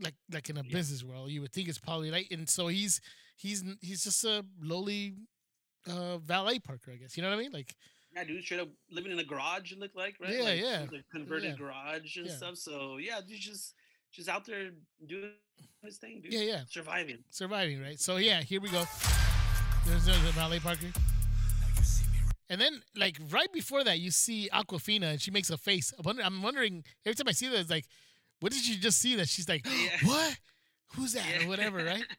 [0.00, 0.72] Like like in a Yeah.
[0.72, 3.00] business world, you would think it's probably like, and so he's
[3.36, 5.14] he's he's just a lowly
[5.86, 7.16] uh, valet parker, I guess.
[7.16, 7.52] You know what I mean?
[7.52, 7.74] Like
[8.14, 9.72] Yeah, dude, straight up living in a garage.
[9.72, 10.32] It looked like right.
[10.34, 11.56] Yeah, like, yeah, like converted yeah.
[11.56, 12.36] garage and Yeah.
[12.36, 12.56] stuff.
[12.56, 13.74] So yeah, dude, just
[14.12, 14.70] just out there
[15.06, 15.32] doing
[15.82, 16.32] his thing, dude.
[16.32, 17.18] yeah, yeah, surviving.
[17.30, 17.98] surviving, right?
[18.00, 18.84] So yeah, here we go.
[19.84, 20.92] There's the the valet parker.
[22.50, 25.92] And then, like right before that, you see Awkwafina, and she makes a face.
[25.98, 27.84] I'm wondering, I'm wondering every time I see that, it's like,
[28.40, 29.16] what did you just see?
[29.16, 29.90] That she's like, Yeah.
[30.08, 30.36] what?
[30.96, 31.24] Who's that?
[31.28, 31.44] Yeah.
[31.44, 32.04] Or whatever, right?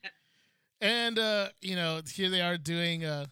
[0.81, 3.03] And uh, you know, here they are doing.
[3.03, 3.25] Uh,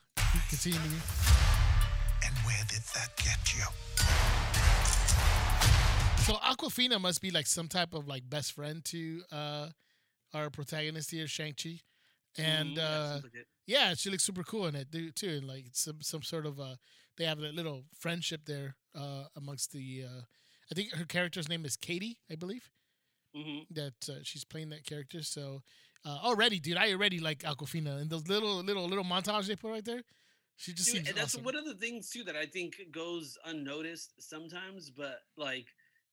[0.49, 0.77] continue.
[0.79, 3.63] And where did that get you?
[6.25, 9.67] So Awkwafina must be like some type of like best friend to uh,
[10.33, 11.79] our protagonist here, Shang Chi,
[12.37, 13.47] and Mhm, uh, sounds like it.
[13.67, 15.29] Yeah, she looks super cool in it too.
[15.29, 16.77] And like some some sort of uh
[17.17, 20.21] they have a little friendship there uh amongst the uh
[20.71, 22.69] I think her character's name is Katie, I believe.
[23.35, 23.67] Mhm.
[23.71, 25.21] That uh, she's playing that character.
[25.23, 25.63] So
[26.05, 29.71] uh already, dude, I already like Awkwafina and those little little little montage they put
[29.71, 30.01] right there.
[30.55, 31.43] She just Dude, that's awesome.
[31.43, 35.67] one of the things too that I think goes unnoticed sometimes, but like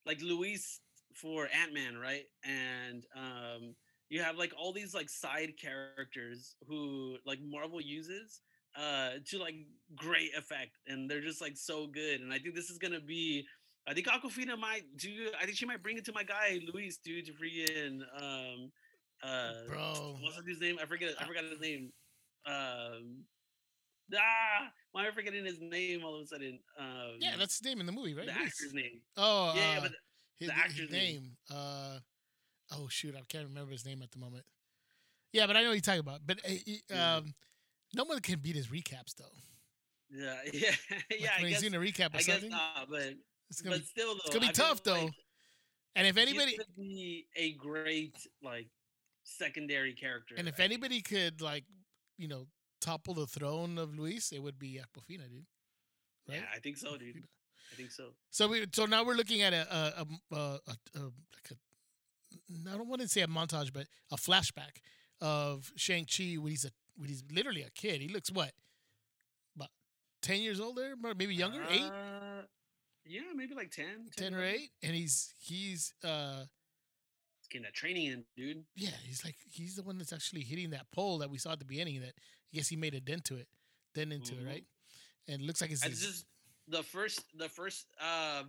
[0.05, 0.81] like Luis
[1.15, 2.25] for Ant Man, right?
[2.45, 3.75] And um
[4.11, 8.41] you have like all these like side characters who like Marvel uses
[8.77, 9.55] uh to like
[9.95, 12.21] great effect and they're just like so good.
[12.21, 13.47] And I think this is gonna be
[13.87, 15.29] I think Awkwafina might do.
[15.41, 18.71] I think she might bring it to my guy Luis, dude, to freaking um,
[19.23, 20.17] uh, Bro.
[20.23, 20.79] what's his name?
[20.83, 21.11] I forget.
[21.21, 21.93] I forgot his name.
[22.47, 23.25] Um,
[24.15, 26.59] ah, why am I forgetting his name all of a sudden?
[26.79, 28.27] Um, Yeah, that's his name in the movie, right?
[28.27, 28.47] the Luis.
[28.47, 29.01] actor's name.
[29.17, 29.93] Oh, yeah, uh, but
[30.39, 31.23] his, the his actor's name.
[31.23, 31.31] name.
[31.51, 31.99] Uh,
[32.73, 34.45] oh shoot, I can't remember his name at the moment.
[35.33, 36.21] Yeah, but I know what you're talking about.
[36.27, 36.41] But
[36.93, 37.35] uh, um,
[37.95, 39.25] no one can beat his recaps though.
[40.11, 41.31] yeah, yeah, Like, yeah.
[41.39, 43.15] I when guess, he's in a recap or I guess something, not, but
[43.51, 43.87] it's gonna but be.
[43.87, 45.05] still, though, It's gonna be I tough though.
[45.05, 45.13] like
[45.97, 48.69] and if anybody, be a great like
[49.25, 50.35] secondary character.
[50.37, 50.73] and if I think.
[50.73, 51.65] anybody could like,
[52.19, 52.47] you know,
[52.81, 55.47] topple the throne of Luis, it would be Awkwafina, dude.
[56.29, 56.39] Right?
[56.39, 57.25] yeah, I think so, dude.
[57.73, 58.11] I think so.
[58.31, 61.55] So we so now we're looking at a a, a, a, a, a like a
[62.69, 64.79] I don't want to say a montage, but a flashback
[65.21, 68.01] of Shang Chi when he's a when he's literally a kid.
[68.01, 68.53] He looks what
[69.57, 69.71] about
[70.23, 72.43] ten years older, maybe younger, eight, Uh,
[73.05, 74.11] yeah, maybe like 10.
[74.17, 76.45] 10 or eight, and he's he's uh
[77.41, 78.65] He's getting that training in, dude.
[78.75, 81.59] yeah he's like he's the one that's actually hitting that pole that we saw at
[81.59, 82.01] the beginning.
[82.01, 83.49] That I guess he made a dent to it,
[83.95, 84.41] dent into Mhm.
[84.43, 84.65] it, right?
[85.29, 86.25] And it looks like it's And this is
[86.69, 88.45] the first the first uh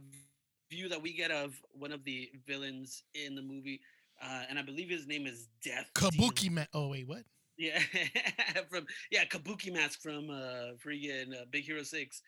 [0.70, 3.82] view that we get of one of the villains in the movie.
[4.22, 5.90] Uh, and I believe his name is Death.
[5.94, 6.68] Kabuki man.
[6.74, 7.24] Oh wait, what?
[7.58, 7.80] Yeah,
[8.70, 12.22] from yeah, Kabuki Mask from uh freaking uh, Big Hero Six.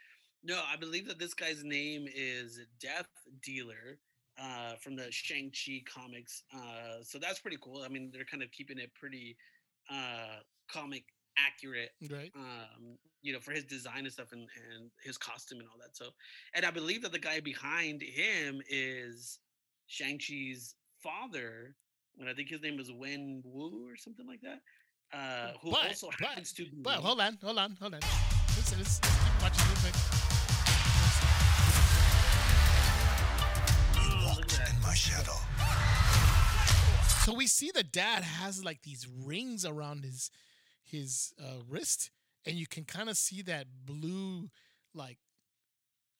[0.44, 3.10] No, I believe that this guy's name is Death
[3.44, 4.00] Dealer
[4.42, 6.44] uh, from the Shang Chi comics.
[6.56, 7.84] Uh, so that's pretty cool.
[7.84, 9.36] I mean, they're kind of keeping it pretty
[9.92, 10.40] uh,
[10.72, 11.04] comic
[11.38, 12.32] accurate Right.
[12.36, 15.96] um, you know, for his design and stuff and, and his costume and all that.
[15.98, 16.10] So,
[16.54, 19.40] and I believe that the guy behind him is
[19.88, 21.76] Shang-Chi's father,
[22.20, 24.62] and I think his name is Wen Wu or something like that.
[25.14, 26.82] Uh, who But- also but- happens to be.
[26.84, 28.02] Well, hold on, hold on, hold on.
[28.56, 29.96] Listen, let's, let's keep watching real quick.
[33.96, 34.74] Look Walked at that.
[34.76, 35.34] in my shadow.
[37.26, 40.32] So we see the dad has like these rings around his
[40.90, 42.12] his uh, wrist,
[42.46, 44.50] and you can kind of see that blue
[44.94, 45.18] like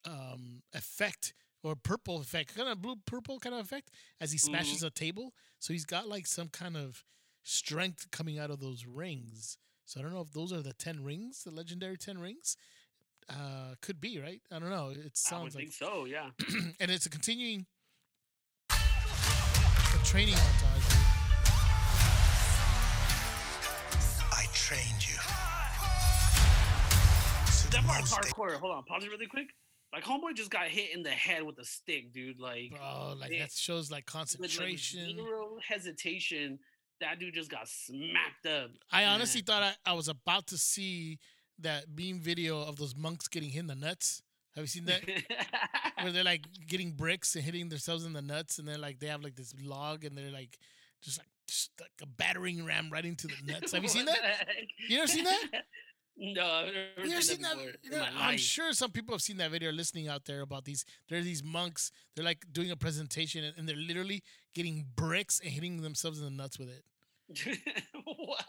[0.04, 4.82] um effect or purple effect, kind of blue purple kind of effect as he smashes
[4.82, 5.32] a table.
[5.58, 7.02] So he's got like some kind of
[7.42, 9.58] strength coming out of those rings.
[9.84, 12.56] So I don't know if those are the ten rings, the legendary ten rings.
[13.28, 14.40] Uh, could be right.
[14.50, 14.90] I don't know.
[14.90, 16.06] It sounds like think so.
[16.06, 16.30] Yeah.
[16.80, 17.66] and it's a continuing
[18.70, 20.36] a training.
[24.68, 25.14] Trained you.
[27.46, 28.52] To That the part's most hardcore.
[28.56, 29.46] Hold on, pause it really quick.
[29.94, 32.38] Like homeboy just got hit in the head with a stick, dude.
[32.38, 33.44] Like Bro, like Yeah.
[33.44, 35.16] that shows like with like concentration.
[35.16, 36.58] zero hesitation.
[37.00, 38.70] That dude just got smacked up.
[38.92, 41.18] I honestly thought I, I was about to see
[41.60, 44.20] that beam video of those monks getting hit in the nuts.
[44.54, 45.00] Have you seen that?
[46.02, 49.06] Where they're like getting bricks and hitting themselves in the nuts, and then like they
[49.06, 50.58] have like this log, and they're like
[51.02, 53.72] just like just like a battering ram right into the nuts.
[53.72, 54.18] Have you seen that?
[54.88, 55.64] You never seen that?
[56.20, 57.58] No, I've never You ever seen that that?
[57.58, 60.24] before you in know, my I'm sure some people have seen that video listening out
[60.24, 60.84] there about these.
[61.08, 61.92] There are these monks.
[62.16, 64.22] They're like doing a presentation, and, and they're literally
[64.54, 67.58] getting bricks and hitting themselves in the nuts with it.
[68.04, 68.44] what?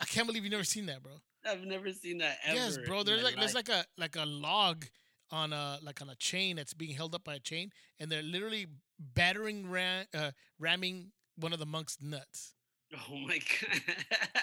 [0.00, 1.12] I can't believe you've never seen that, bro.
[1.44, 2.56] I've never seen that ever.
[2.56, 3.02] yes, bro.
[3.02, 4.84] There's like there's like a like a log
[5.32, 8.22] on a like on a chain that's being held up by a chain, and they're
[8.22, 8.66] literally
[8.98, 12.54] battering ram, uh, ramming one of the monks' nuts.
[12.94, 13.80] Oh my god.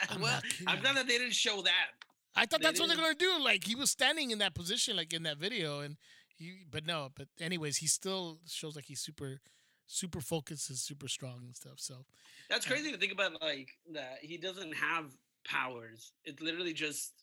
[0.09, 0.41] I'm well.
[0.67, 1.87] I'm glad that they didn't show that.
[2.35, 3.39] I thought They that's what they're gonna do.
[3.41, 5.97] Like he was standing in that position, like in that video, and
[6.35, 6.65] he.
[6.69, 7.09] But no.
[7.15, 9.39] But anyways, he still shows like he's super,
[9.87, 11.75] super focused and super strong and stuff.
[11.77, 12.05] So
[12.49, 12.73] That's Yeah.
[12.73, 13.41] crazy to think about.
[13.41, 16.11] Like that, he doesn't have powers.
[16.25, 17.13] It's literally just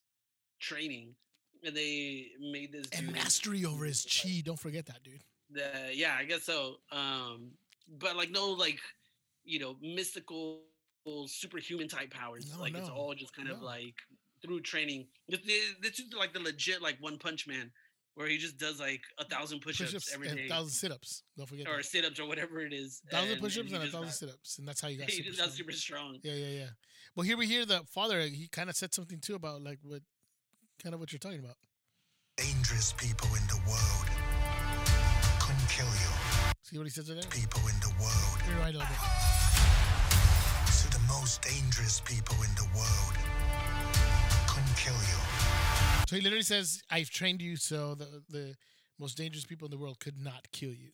[0.59, 1.15] training,
[1.65, 4.43] and they made this and mastery over his chi.
[4.45, 5.23] Don't forget that, dude.
[5.51, 6.77] The, yeah, I guess so.
[6.93, 7.51] Um,
[7.99, 8.79] but like no like
[9.51, 10.61] you know mystical
[11.27, 12.51] superhuman type powers.
[12.55, 13.95] No, like it's all just kind of like
[14.43, 15.07] through training.
[15.29, 17.71] This, this- this is like the legit like One Punch Man,
[18.15, 21.23] where he just does like a thousand push-ups, Push-ups every and day, thousand sit-ups.
[21.37, 21.85] Don't forget or that.
[21.85, 23.03] sit-ups or whatever it is.
[23.11, 25.11] thousand and- push-ups he and a thousand got- sit-ups, and that's how you got.
[25.11, 25.57] He super just got strong.
[25.57, 26.19] super strong.
[26.23, 26.69] Yeah, yeah, yeah.
[27.17, 28.21] Well, here we hear the father.
[28.23, 30.03] He kind of said something too about like what,
[30.83, 31.57] kind of what you're talking about.
[32.37, 34.07] dangerous people in the world
[35.41, 36.30] couldn't kill you.
[36.71, 37.17] See what he says there?
[37.31, 38.39] People in the world.
[38.49, 38.99] You're right a little bit.
[40.81, 43.15] To the most dangerous people in the world
[44.47, 45.19] couldn't kill you.
[46.09, 48.57] So he literally says, "I've trained you so the the
[48.99, 50.93] most dangerous people in the world could not kill you."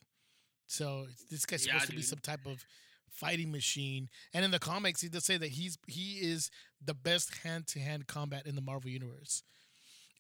[0.67, 2.65] So this guy's Yeah, supposed to be some type of
[3.11, 4.09] fighting machine.
[4.33, 7.81] And in the comics, he does say that he's he is the best hand to
[7.81, 9.43] hand combat in the Marvel universe,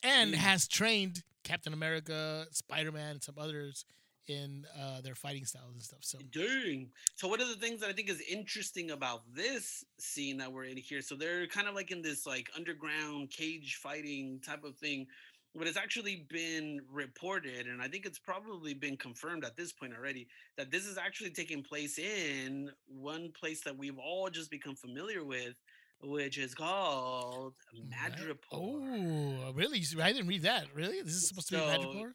[0.02, 0.38] and Mm.
[0.38, 3.86] has trained Captain America, Spider Man, and some others
[4.28, 6.00] in uh, their fighting styles and stuff.
[6.02, 6.90] So Dang.
[7.14, 10.64] So one of the things that I think is interesting about this scene that we're
[10.64, 14.76] in here, so they're kind of like in this like underground cage fighting type of
[14.76, 15.06] thing,
[15.54, 19.94] but it's actually been reported, and I think it's probably been confirmed at this point
[19.96, 24.74] already that this is actually taking place in one place that we've all just become
[24.76, 25.54] familiar with,
[26.02, 28.36] which is called Madripoor.
[28.52, 29.82] Oh, really?
[30.00, 30.66] I didn't read that.
[30.74, 31.00] Really?
[31.00, 32.12] This is supposed to be So, Madripoor?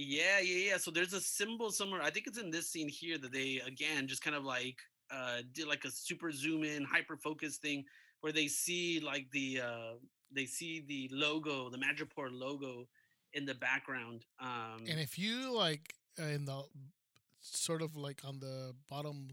[0.00, 0.76] Yeah, yeah, yeah.
[0.76, 2.02] So there's a symbol somewhere.
[2.02, 4.76] I think it's in this scene here that they again just kind of like
[5.10, 7.84] uh did like a super zoom in, hyper focus thing
[8.20, 9.94] where they see like the uh
[10.30, 12.86] they see the logo, the Madripoor logo
[13.32, 14.24] in the background.
[14.40, 16.62] Um And if you like uh, in the
[17.40, 19.30] sort of like on the bottom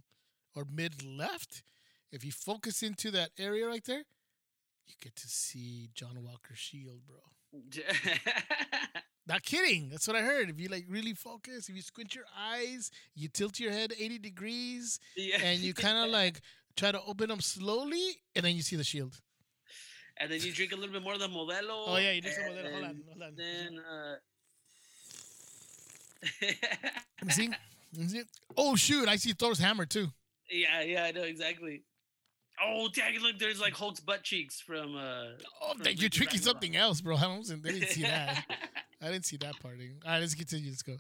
[0.56, 1.62] or mid left,
[2.12, 4.06] if you focus into that area right there,
[4.88, 7.22] you get to see John Walker's shield, bro.
[9.28, 9.90] Not kidding.
[9.90, 10.50] That's what I heard.
[10.50, 14.20] If you like really focus, if you squint your eyes, you tilt your head 80
[14.20, 15.38] degrees, yeah.
[15.42, 16.42] and you kind of like
[16.76, 19.20] try to open them slowly, and then you see the shield.
[20.18, 21.86] and then you drink a little bit more of the Modelo.
[21.88, 22.72] Oh, yeah, you drink some Modelo.
[22.72, 23.36] Hold on, then- hold on.
[23.36, 24.16] Then uh
[27.30, 27.50] see.
[28.08, 28.24] See.
[28.58, 29.08] Oh shoot!
[29.08, 30.08] I see Thor's hammer too.
[30.52, 31.84] Yeah, yeah, I know exactly.
[32.64, 33.20] Oh, dang!
[33.20, 34.96] Look, there's like Hulk's butt cheeks from.
[34.96, 35.26] uh
[35.62, 37.16] Oh, from you're drinking something else, bro.
[37.16, 37.50] I don't.
[37.52, 38.44] I didn't see that.
[39.02, 40.00] I didn't see that parting.
[40.06, 40.70] All right, let's continue.
[40.70, 40.98] Let's go.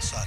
[0.00, 0.26] Son,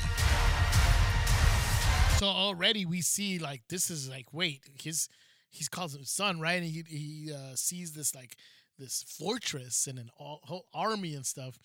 [2.17, 5.09] So already we see like this is like wait his
[5.49, 8.35] he's calls him son right and he he uh, sees this like
[8.77, 11.57] this fortress and an all, whole army and stuff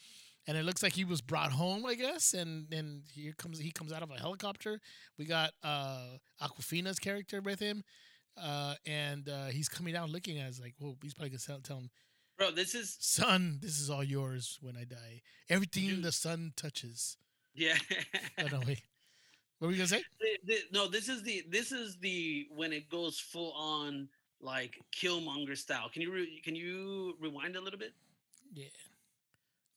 [0.46, 3.70] and it looks like he was brought home I guess and and here comes he
[3.70, 4.80] comes out of a helicopter
[5.18, 7.82] we got uh Awkwafina's character with him
[8.42, 11.61] uh and uh he's coming down looking at us like well he's probably gonna tell,
[11.61, 11.90] tell him
[12.38, 16.03] Bro, this is son this is all yours when I die everything Dude.
[16.05, 17.16] the sun touches
[17.55, 17.77] yeah.
[18.38, 18.83] oh, no wait
[19.59, 22.72] what were you gonna say Th- th- no, this is the this is the when
[22.72, 24.09] it goes full on
[24.40, 25.88] like Killmonger style.
[25.90, 27.92] Can you re- can you rewind a little bit?
[28.53, 28.66] yeah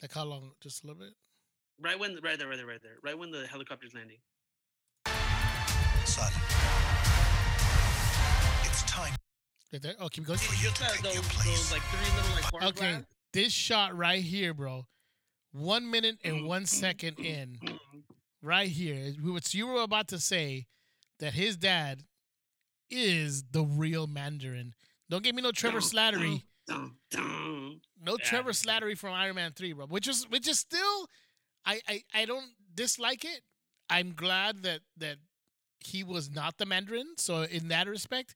[0.01, 1.13] like how long just a little bit
[1.81, 4.17] Right when right there, right there, right there, right when the helicopter's landing.
[6.03, 6.29] son.
[9.71, 9.93] Right there.
[9.99, 10.39] Oh, keep going.
[10.39, 13.03] For you that, those, those like little like Okay, glass.
[13.33, 14.85] this shot right here, bro.
[15.51, 16.47] One minute and mm-hmm.
[16.47, 17.57] one second in,
[18.41, 19.13] right here.
[19.21, 20.67] what you were about to say
[21.19, 22.03] that his dad
[22.89, 24.73] is the real Mandarin.
[25.09, 26.43] Don't give me no Trevor Slattery.
[28.01, 29.85] No Trevor Slattery from Iron Man Three, bro.
[29.87, 31.07] Which is which is still,
[31.65, 33.41] I I, I don't dislike it.
[33.89, 35.17] I'm glad that that
[35.79, 37.15] he was not the Mandarin.
[37.17, 38.35] So in that respect,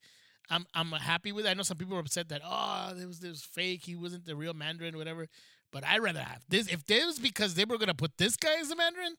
[0.53, 1.45] I'm I'm happy with.
[1.45, 1.49] It.
[1.49, 3.85] I know some people are upset that oh, there was this fake.
[3.85, 5.27] He wasn't the real Mandarin, whatever.
[5.71, 6.67] But I'd rather have this.
[6.67, 9.15] If this was because they were gonna put this guy as the Mandarin,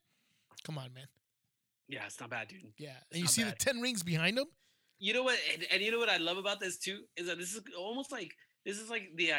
[0.63, 1.07] come on, man.
[1.87, 2.61] Yeah, it's not bad, dude.
[2.77, 3.53] Yeah, and you see bad.
[3.53, 4.45] the ten rings behind him.
[4.97, 5.37] You know what?
[5.53, 8.11] And, and you know what I love about this too is that this is almost
[8.11, 8.31] like
[8.65, 9.31] this is like the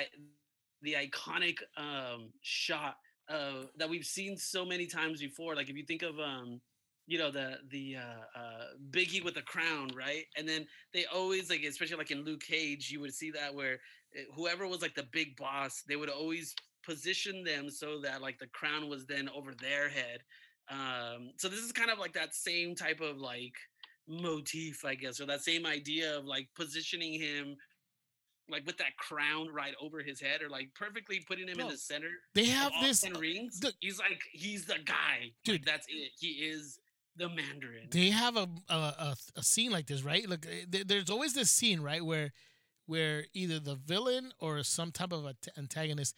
[0.82, 2.96] the iconic um shot
[3.28, 5.56] uh that we've seen so many times before.
[5.56, 6.60] Like if you think of um
[7.06, 10.24] you know the the uh, uh Biggie with the crown, right?
[10.36, 13.78] And then they always like, especially like in Luke Cage, you would see that where
[14.16, 18.38] uh, whoever was like the big boss, they would always position them so that like
[18.38, 20.20] the crown was then over their head.
[20.68, 23.54] Um, so this is kind of like that same type of like
[24.08, 27.56] motif, I guess, or that same idea of like positioning him
[28.48, 31.76] like with that crown right over his head, or like perfectly putting him in the
[31.76, 32.10] center.
[32.34, 33.00] They have this.
[33.00, 33.60] 10 rings.
[33.62, 35.54] look- he's like he's the guy, Dude.
[35.54, 36.12] Like, that's it.
[36.18, 36.78] He is
[37.16, 37.88] the Mandarin.
[37.90, 40.28] they have a a, a a scene like this, right?
[40.28, 42.32] Look, eh, there- there's always this scene, right, where
[42.86, 46.14] where either the villain or some type of ant- antagonist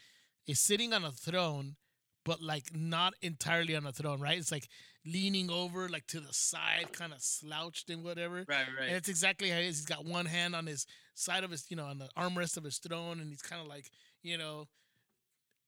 [0.46, 1.76] is sitting on a throne,
[2.24, 4.38] but like not entirely on a throne, right?
[4.38, 4.68] It's like
[5.06, 8.44] leaning over, like to the side, kind of slouched and whatever.
[8.48, 8.88] right, right.
[8.88, 9.78] And it's exactly how it is.
[9.78, 10.84] He's got one hand on his
[11.14, 13.68] side of his, you know, on the armrest of his throne, and he's kind of
[13.68, 13.90] like,
[14.22, 14.66] you know,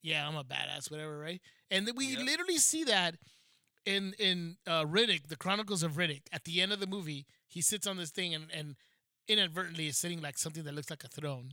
[0.03, 1.41] yeah, I'm a badass, whatever, right?
[1.71, 2.27] And then we Yep.
[2.27, 3.17] literally see that
[3.87, 6.23] in in uh, Riddick, the Chronicles of Riddick.
[6.33, 8.77] At the end of the movie, he sits on this thing and and
[9.29, 11.53] inadvertently is sitting like something that looks like a throne,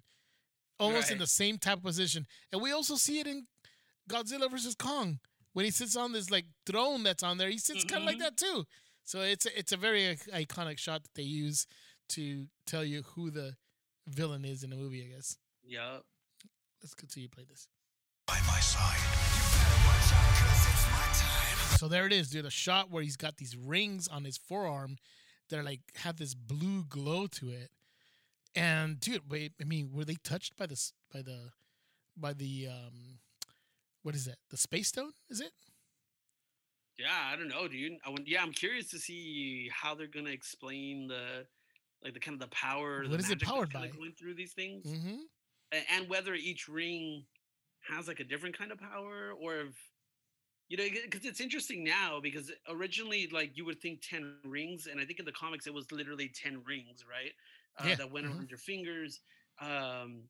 [0.80, 2.26] almost in the same type of position.
[2.52, 3.48] And we also see it in
[4.10, 5.20] Godzilla versus Kong
[5.54, 7.50] when he sits on this like throne that's on there.
[7.50, 8.66] He sits kind of like that too.
[9.04, 11.66] So it's a, it's a very iconic shot that they use
[12.10, 13.56] to tell you who the
[14.08, 15.04] villain is in the movie.
[15.04, 15.38] I guess.
[15.64, 16.04] Yup.
[16.82, 17.68] Let's continue to play this.
[18.28, 19.08] By my side.
[21.78, 22.46] So there it is, dude.
[22.46, 24.98] A shot where he's got these rings on his forearm
[25.50, 27.70] that are like have this blue glow to it.
[28.56, 31.52] And dude, wait, I mean, were they touched by this by the
[32.18, 33.20] by the um
[34.04, 34.38] what is that?
[34.50, 35.12] The space stone?
[35.30, 35.52] Is it?
[36.98, 37.94] Yeah, I don't know, dude.
[38.06, 41.46] I want, yeah, I'm curious to see how they're gonna explain the
[42.04, 43.02] like the kind of the power.
[43.04, 43.88] What the is it powered by?
[43.90, 45.18] Going through these things, Mm-hmm.
[45.74, 47.26] a- and whether each ring
[47.88, 49.76] has like a different kind of power, or if
[50.70, 55.00] you know, because it's interesting now because originally like you would think ten rings, and
[55.00, 57.32] I think in the comics it was literally ten rings, right?
[57.78, 58.28] Uh, Yeah, That went mhm.
[58.28, 59.22] around your fingers.
[59.62, 60.30] Um,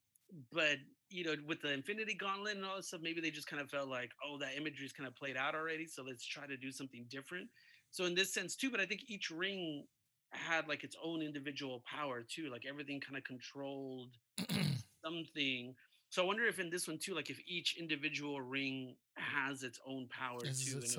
[0.52, 0.78] but
[1.10, 3.70] you know, with the Infinity Gauntlet and all this stuff, maybe they just kind of
[3.70, 6.58] felt like, oh, that imagery is kind of played out already, so let's try to
[6.58, 7.50] do something different.
[7.92, 9.88] So in this sense too, but I think each ring
[10.32, 14.18] had like its own individual power too, like everything kind of controlled
[15.06, 15.76] something.
[16.10, 19.80] So I wonder if in this one too, like if each individual ring has its
[19.86, 20.90] own power This too, and if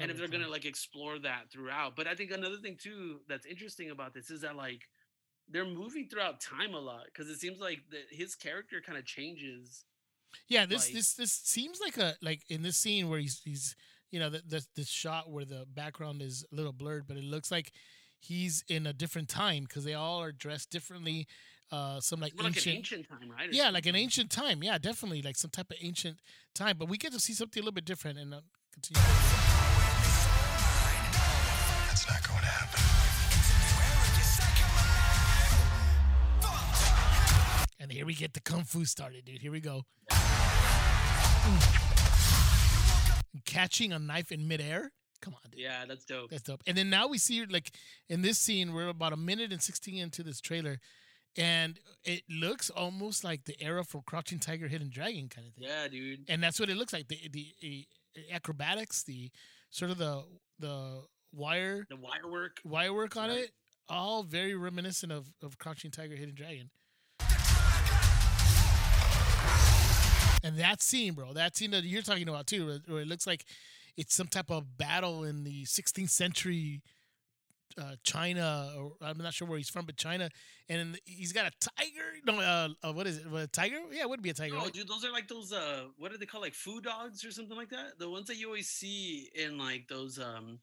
[0.00, 1.96] and if they're gonna like explore that throughout.
[1.96, 4.88] But I think another thing too that's interesting about this is that like
[5.48, 9.04] they're moving throughout time a lot because it seems like the, his character kind of
[9.06, 9.84] changes.
[10.48, 13.76] Yeah, this like- this this seems like a like in this scene where he's he's
[14.10, 17.24] you know the, the this shot where the background is a little blurred, but it
[17.24, 17.72] looks like
[18.18, 21.26] he's in a different time because they all are dressed differently.
[21.70, 23.48] Uh, some like More like ancient, an ancient time, right?
[23.48, 24.62] or yeah, like an ancient time.
[24.62, 26.18] Yeah, definitely like some type of ancient
[26.54, 26.76] time.
[26.78, 28.40] But we get to see something a little bit different and uh,
[28.72, 29.02] continue.
[31.88, 32.82] That's not going to happen.
[37.80, 39.40] And here we get the kung fu started, dude.
[39.40, 39.84] Here we go.
[43.44, 44.90] Catching a knife in midair.
[45.20, 45.60] Come on, dude.
[45.60, 46.30] Yeah, that's dope.
[46.30, 46.62] That's dope.
[46.66, 47.70] And then now we see like
[48.08, 50.78] in this scene, we're about a minute and sixteen into this trailer,
[51.38, 55.64] and it looks almost like the era for Crouching Tiger, Hidden Dragon kind of thing.
[55.68, 56.20] Yeah, dude.
[56.28, 57.08] And that's what it looks like.
[57.08, 57.86] The the, the
[58.32, 59.30] acrobatics, the
[59.70, 60.24] sort of the
[60.58, 62.58] the wire The wire work.
[62.64, 63.38] wire work on Right.
[63.44, 63.50] it,
[63.88, 66.70] all very reminiscent of of Crouching Tiger, Hidden Dragon.
[70.44, 73.26] And that scene, bro, that scene that you're talking about too, where, where it looks
[73.26, 73.44] like
[73.96, 76.80] it's some type of battle in the 16th century
[77.78, 80.30] uh, China, or I'm not sure where he's from, but China,
[80.68, 82.04] and he's got a tiger.
[82.26, 83.26] No, uh, uh, what is it?
[83.32, 83.78] A tiger?
[83.92, 84.54] Yeah, it would be a tiger.
[84.54, 84.72] No, right?
[84.72, 87.56] dude, those are like those uh what do they call like foo dogs or something
[87.56, 87.98] like that?
[87.98, 90.58] The ones that you always see in like those um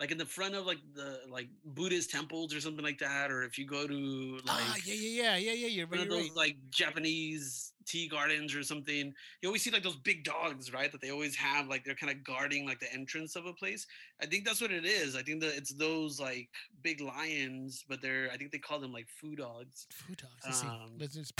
[0.00, 3.44] like in the front of like the like Buddhist temples or something like that, or
[3.44, 5.66] if you go to like ah, yeah, yeah, yeah, yeah, yeah.
[5.68, 6.36] You're one of those right.
[6.36, 9.12] like Japanese tea gardens or something.
[9.42, 10.90] You always see like those big dogs, right?
[10.90, 13.86] That they always have like they're kind of guarding like the entrance of a place.
[14.22, 15.16] I think that's what it is.
[15.16, 16.48] I think that it's those like
[16.82, 19.86] big lions, but they're I think they call them like foo dogs.
[19.92, 20.62] Foo dogs.
[20.62, 21.32] Um, Let's just.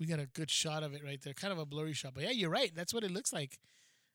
[0.00, 1.34] We got a good shot of it right there.
[1.34, 2.70] Kind of a blurry shot, but yeah, you're right.
[2.74, 3.58] That's what it looks like.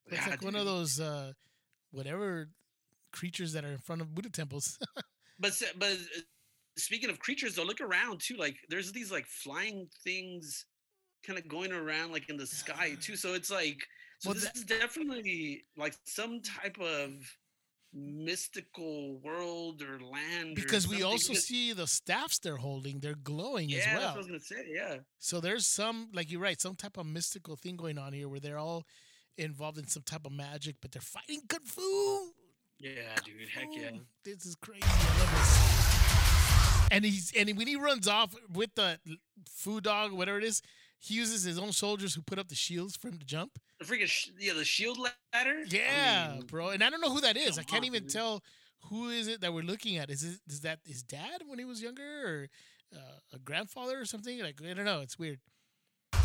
[0.06, 1.34] It's Yeah, like one of those uh,
[1.92, 2.50] whatever
[3.12, 4.80] creatures that are in front of Buddha temples.
[5.40, 6.22] But but uh,
[6.78, 8.36] speaking of creatures, though, look around too.
[8.38, 10.66] Like there's these like flying things,
[11.26, 13.16] kind of going around like in the sky too.
[13.24, 13.80] So it's like
[14.20, 17.12] so Well, this that- is definitely like some type of
[17.96, 20.52] mystical world or land.
[20.58, 24.04] or because we also see the staffs they're holding; they're glowing yeah, as that's what
[24.04, 24.18] I well.
[24.18, 24.66] was gonna say.
[24.68, 28.28] Yeah, So there's some, like you're right, some type of mystical thing going on here
[28.28, 28.86] where they're all
[29.38, 32.34] involved in some type of magic, but they're fighting kung fu.
[32.80, 33.50] yeah, dude.
[33.50, 33.92] Heck yeah.
[34.24, 34.82] This is crazy.
[34.84, 36.88] I love this.
[36.92, 39.00] And he's and when he runs off with the
[39.50, 40.62] foo dog, whatever it is,
[41.04, 43.60] he uses his own soldiers who put up the shields for him to jump.
[43.80, 45.16] The freaking sh- yeah, the shield ladder.
[45.34, 46.70] I Yeah, mean, bro.
[46.70, 47.58] And I don't know who that is.
[47.60, 48.12] I can't on, even dude.
[48.14, 48.42] tell
[48.90, 50.10] who is it that we're looking at.
[50.10, 52.48] Is it is that his dad when he was younger, or
[52.96, 54.40] uh, a grandfather or something?
[54.42, 55.02] Like I don't know.
[55.02, 55.40] It's weird.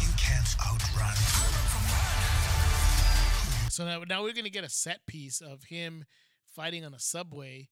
[0.01, 1.15] You can't outrun.
[3.71, 6.05] So now, now we're gonna get a set piece of him
[6.55, 7.69] fighting on a subway,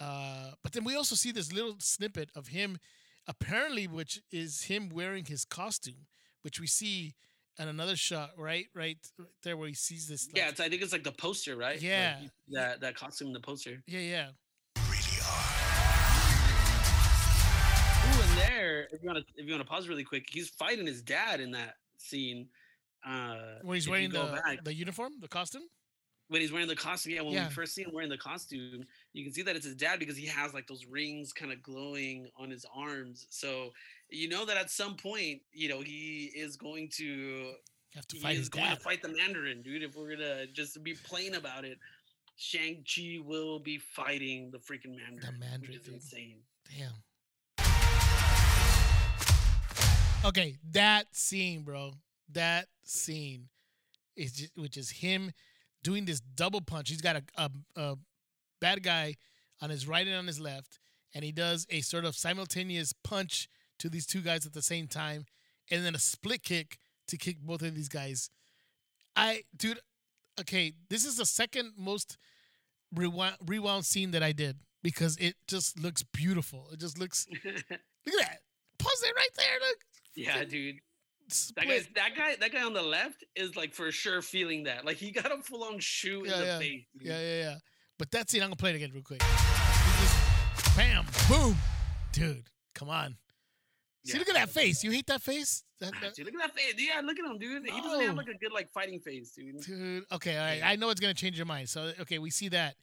[0.00, 2.78] uh, but then we also see this little snippet of him,
[3.26, 6.06] apparently, which is him wearing his costume,
[6.42, 7.14] which we see
[7.58, 8.98] in another shot, right, right,
[9.42, 10.28] there where he sees this.
[10.34, 11.80] Yeah, it's, I think it's like the poster, right?
[11.80, 12.20] Yeah.
[12.20, 13.82] you- that that costume in the poster.
[13.86, 14.28] yeah, yeah.
[14.76, 15.44] You really are.
[18.06, 20.48] Ooh, and there, if you want to, if you want to pause really quick, he's
[20.48, 22.48] fighting his dad in that scene.
[23.06, 25.62] Uh, When he's wearing the back, the uniform, the costume.
[26.28, 27.48] when he's wearing the costume, yeah, when Yeah.
[27.48, 30.16] we first see him wearing the costume, you can see that it's his dad because
[30.16, 33.26] he has like those rings kind of glowing on his arms.
[33.30, 33.72] So
[34.10, 37.52] you know that at some point, you know, he is going to
[37.94, 38.74] have to fight his going dad.
[38.76, 39.82] to fight the Mandarin, dude.
[39.82, 41.78] If we're gonna just be plain about it,
[42.36, 45.94] Shang Chi will be fighting the freaking Mandarin, The Mandarin, is dude.
[45.94, 46.38] insane.
[46.76, 46.92] Damn.
[50.24, 51.92] Okay, that scene, bro.
[52.32, 53.48] That scene
[54.16, 55.32] is just, which is him
[55.82, 56.88] doing this double punch.
[56.90, 57.50] He's got a, a
[57.80, 57.96] a
[58.60, 59.14] bad guy
[59.62, 60.78] on his right and on his left,
[61.14, 63.48] and he does a sort of simultaneous punch
[63.78, 65.26] to these two guys at the same time,
[65.70, 68.30] and then a split kick to kick both of these guys.
[69.16, 69.80] I, dude,
[70.40, 72.16] okay, this is the second most
[72.94, 76.68] rewound, rewound scene that I did because it just looks beautiful.
[76.72, 77.26] It just looks.
[77.44, 77.64] look at
[78.20, 78.38] that.
[78.78, 79.58] Pause it right there.
[79.68, 79.78] Look.
[80.14, 80.76] yeah, dude.
[81.56, 84.86] That guy, that guy, that guy on the left is like for sure feeling that.
[84.86, 86.58] Like he got a full on shoe Yeah, in the yeah.
[86.58, 86.84] face.
[86.98, 87.06] dude.
[87.06, 87.54] Yeah, yeah, yeah.
[87.98, 89.20] But that scene, I'm gonna play it again real quick.
[89.20, 91.56] Just- bam, boom,
[92.12, 92.44] dude.
[92.74, 93.16] Come on.
[94.04, 94.82] See, look at that face.
[94.84, 96.74] You hate that face, that, ah, that- Dude, look at that face.
[96.78, 97.64] Yeah, look at him, dude.
[97.64, 98.06] He doesn't No.
[98.06, 99.60] have like a good like fighting face, dude.
[99.60, 100.04] dude.
[100.12, 100.62] Okay, all right.
[100.64, 101.68] I know it's gonna change your mind.
[101.68, 102.76] So, okay, we see that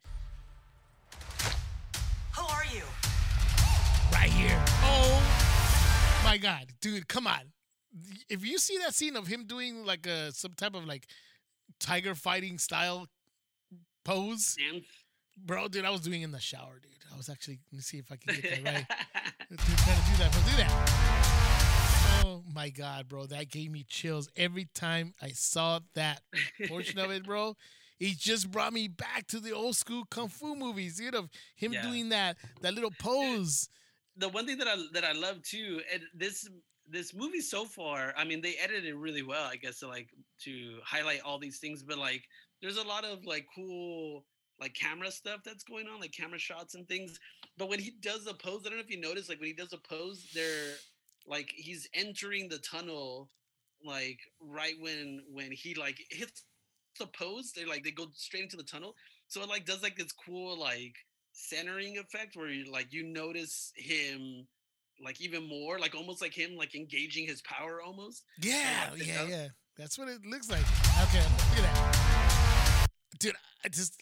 [2.35, 2.83] Who are you?
[4.11, 4.63] right here.
[4.83, 7.51] Oh my god, dude, come on.
[8.29, 11.07] If you see that scene of him doing like a some type of like
[11.79, 13.07] tiger fighting style
[14.03, 14.83] pose, And
[15.37, 16.91] bro, dude, I was doing it in the shower, dude.
[17.13, 18.85] I was actually let me see if I can get that right.
[19.49, 22.21] Dude, trying to do that, but do that.
[22.25, 26.21] Oh my god, bro, that gave me chills every time I saw that
[26.67, 27.55] portion of it, bro.
[27.99, 31.73] It just brought me back to the old school kung fu movies, dude, of him
[31.73, 31.83] Yeah.
[31.83, 33.69] doing that that little pose.
[34.17, 36.49] the one thing that I that I love too, and this
[36.87, 40.09] this movie so far, I mean, they edited it really well, I guess, to like
[40.43, 41.83] to highlight all these things.
[41.83, 42.23] But like,
[42.61, 44.25] there's a lot of like cool
[44.59, 47.19] like camera stuff that's going on, like camera shots and things.
[47.57, 49.53] But when he does a pose, I don't know if you notice, like when he
[49.53, 50.75] does a pose, they're
[51.27, 53.29] like he's entering the tunnel,
[53.83, 56.43] like right when when he like hits
[56.99, 58.95] the pose, they like they go straight into the tunnel.
[59.27, 60.95] So it like does like this cool like
[61.33, 64.47] centering effect where you like you notice him
[65.03, 69.47] like even more like almost like him like engaging his power almost Yeah, yeah, yeah.
[69.77, 70.61] That's what it looks like.
[70.61, 71.44] Okay, look at that.
[73.19, 74.01] Dude, I just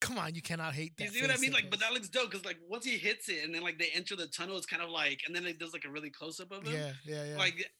[0.00, 1.04] come on, you cannot hate that.
[1.04, 3.28] you see what i mean like but that looks dope because like once he hits
[3.28, 5.58] it and then like they enter the tunnel it's kind of like and then it
[5.58, 7.36] does like a really close-up of him Yeah, yeah, yeah.
[7.38, 7.70] like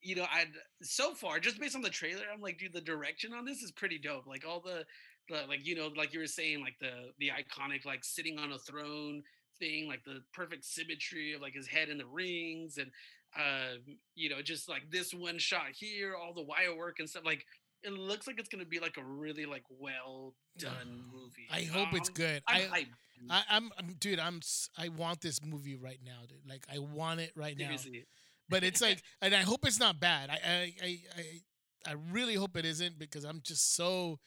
[0.00, 0.48] you know i'd
[0.82, 3.72] so far just based on the trailer i'm like dude the direction on this is
[3.72, 4.84] pretty dope like all the,
[5.28, 8.52] the like you know like you were saying like the the iconic like sitting on
[8.52, 9.22] a throne
[9.58, 12.90] thing like the perfect symmetry of like his head in the rings and
[13.38, 13.76] uh
[14.14, 17.44] you know just like this one shot here all the wire work and stuff like
[17.86, 21.94] it looks like it's gonna be like a really like well done movie I hope
[21.94, 22.42] it's Um, good.
[22.48, 22.86] I'm I.
[23.30, 24.18] I, I'm, I'm, dude.
[24.18, 24.40] I'm.
[24.76, 26.46] I want this movie right now, dude.
[26.46, 27.64] Like, I want it right now.
[27.64, 28.04] Seriously.
[28.50, 30.28] But it's like, and I hope it's not bad.
[30.28, 34.18] I, I, I, I, I really hope it isn't because I'm just so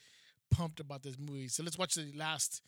[0.50, 1.50] pumped about this movie.
[1.50, 2.64] So let's watch the last,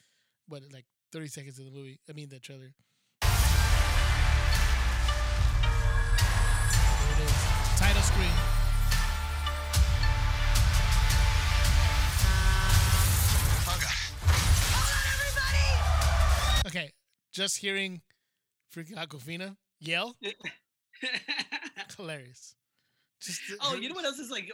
[0.47, 1.99] what, like 30 seconds of the movie.
[2.07, 2.71] I mean, the trailer.
[3.21, 3.31] There
[7.17, 7.79] it is.
[7.79, 8.60] Title screen.
[17.31, 18.01] Just hearing
[18.75, 20.17] freaking Awkwafina yell,
[21.97, 22.55] hilarious.
[23.21, 24.51] Just Oh, you know what else is like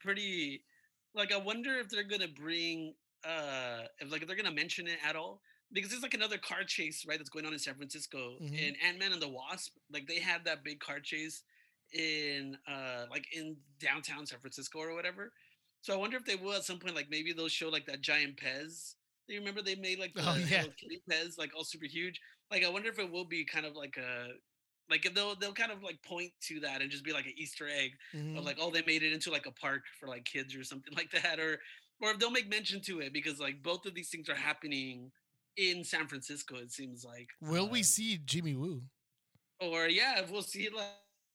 [0.00, 0.62] pretty
[1.14, 2.94] like I wonder if they're gonna bring
[3.24, 5.40] uh if like if they're gonna mention it at all.
[5.72, 8.38] Because there's like another car chase, right, that's going on in San Francisco.
[8.42, 8.58] Mhm.
[8.58, 11.42] In Ant Man and the Wasp, like they had that big car chase
[11.92, 15.32] in uh like in downtown San Francisco or whatever.
[15.82, 18.00] So I wonder if they will at some point, like maybe they'll show like that
[18.02, 18.94] giant Pez.
[19.30, 20.64] You remember they made like the Oh, yeah.
[20.80, 22.20] Kitty Pez, like all super huge?
[22.50, 24.28] Like I wonder if it will be kind of like a
[24.90, 27.34] like if they'll they'll kind of like point to that and just be like an
[27.36, 28.36] Easter egg Mhm.
[28.38, 30.92] of like oh they made it into like a park for like kids or something
[30.96, 31.58] like that or
[32.00, 35.12] or if they'll make mention to it because like both of these things are happening
[35.56, 38.88] in San Francisco it seems like Will we Uh, see Jimmy Woo?
[39.60, 40.88] or yeah if we'll see like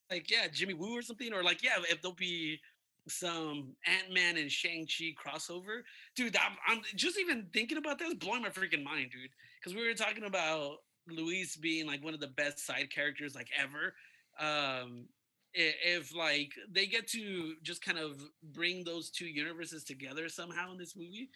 [0.09, 2.59] like yeah Jimmy Woo or something or like yeah if there'll be
[3.07, 5.81] some Ant-Man and Shang-Chi crossover
[6.15, 9.29] dude I'm, I'm just even thinking about this blowing my freaking mind dude
[9.59, 10.77] because we were talking about
[11.07, 13.93] Luis being like one of the best side characters like ever
[14.39, 15.05] um
[15.53, 18.19] if like they get to just kind of
[18.53, 21.29] bring those two universes together somehow in this movie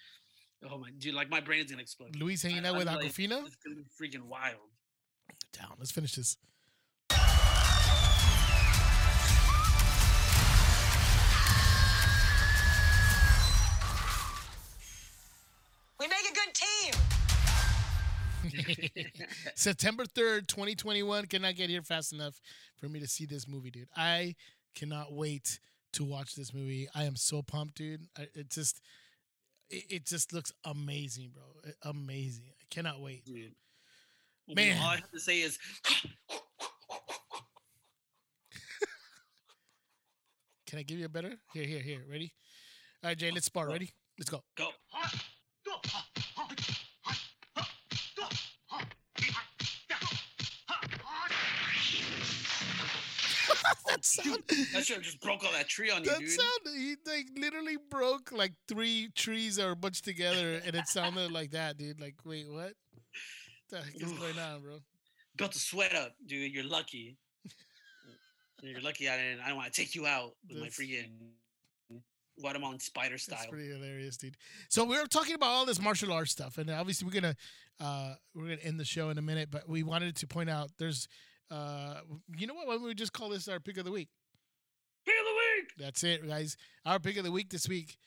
[0.69, 2.95] oh my dude like my brain is gonna explode Luis hanging I- out with I'm
[2.97, 3.45] like, Awkwafina?
[3.45, 4.57] it's gonna be freaking wild
[5.53, 5.73] Down.
[5.77, 6.37] Let's finish this.
[19.55, 21.25] September 3rd, 2021.
[21.25, 22.39] Cannot get here fast enough
[22.77, 23.87] for me to see this movie, dude.
[23.95, 24.35] I
[24.75, 25.59] cannot wait
[25.93, 26.87] to watch this movie.
[26.93, 28.07] I am so pumped, dude.
[28.17, 28.81] I, it just
[29.69, 31.43] it, it just looks amazing, bro.
[31.83, 32.45] Amazing.
[32.61, 33.25] I cannot wait.
[33.25, 33.53] Dude,
[34.47, 34.81] Man.
[34.81, 35.59] all I have to say is
[40.67, 41.33] Can I give you a better?
[41.51, 42.01] Here, here, here.
[42.07, 42.31] Ready?
[43.03, 43.67] All right, Jay, let's spar.
[43.69, 43.89] Ready?
[44.19, 44.43] Let's go.
[44.55, 44.69] go.
[53.89, 54.43] that sound.
[54.73, 56.29] That should have just broke all that tree on you, That dude.
[56.31, 56.75] sound.
[56.75, 61.51] He like literally broke like three trees that were bunched together, and it sounded like
[61.51, 61.99] that, dude.
[61.99, 62.73] Like, wait, what?
[63.69, 64.79] The heck is going on, bro?
[65.37, 66.51] Built a sweat up, dude.
[66.53, 67.17] You're lucky.
[68.61, 69.39] You're lucky I didn't.
[69.41, 71.31] I don't want to take you out with my That's- freaking
[72.37, 73.47] watermelon spider That's style.
[73.49, 74.35] pretty hilarious, dude.
[74.69, 77.35] So we were talking about all this martial arts stuff, and obviously we're gonna
[77.79, 79.49] uh, we're gonna end the show in a minute.
[79.51, 81.07] But we wanted to point out there's,
[81.51, 81.95] uh,
[82.37, 82.67] you know what?
[82.67, 84.09] Why don't we just call this our pick of the week?
[85.05, 85.71] Pick of the week.
[85.77, 86.57] That's it, guys.
[86.85, 87.97] Our pick of the week this week.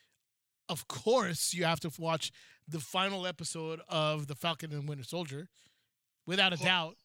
[0.69, 2.31] Of course, you have to watch
[2.67, 5.49] the final episode of The Falcon and Winter Soldier,
[6.25, 6.95] without a doubt.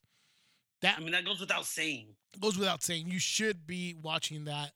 [0.83, 2.15] That I mean, that goes without saying.
[2.41, 3.11] goes without saying.
[3.11, 4.73] You should be watching that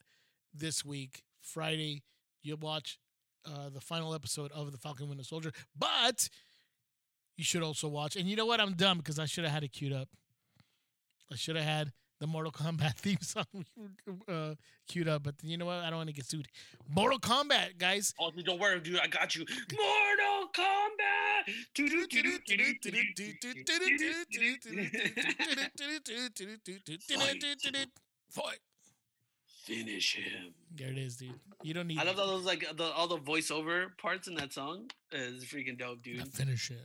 [0.52, 2.02] this week, Friday.
[2.42, 2.98] You'll watch
[3.46, 6.28] uh, the final episode of The Falcon and Winter Soldier, but
[7.36, 8.16] you should also watch.
[8.16, 8.60] And you know what?
[8.60, 10.08] I'm dumb because I should have had it queued up.
[11.32, 13.44] I should have had the Mortal Kombat theme song
[14.28, 14.54] uh,
[14.86, 15.78] queued up, but you know what?
[15.78, 16.46] I don't want to get sued.
[16.88, 18.14] Mortal Kombat, guys.
[18.20, 19.00] Oh, don't worry, dude.
[19.00, 19.44] I got you.
[19.72, 20.92] Mortal Kombat.
[28.30, 28.58] Fight.
[29.64, 30.54] Finish him.
[30.74, 31.34] There it is, dude.
[31.62, 31.98] You don't need.
[31.98, 34.90] I love all those like the, all the voiceover parts in that song.
[35.12, 36.26] Is freaking dope, dude.
[36.28, 36.78] finish him.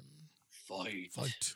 [0.68, 1.12] Fight.
[1.12, 1.56] Fight.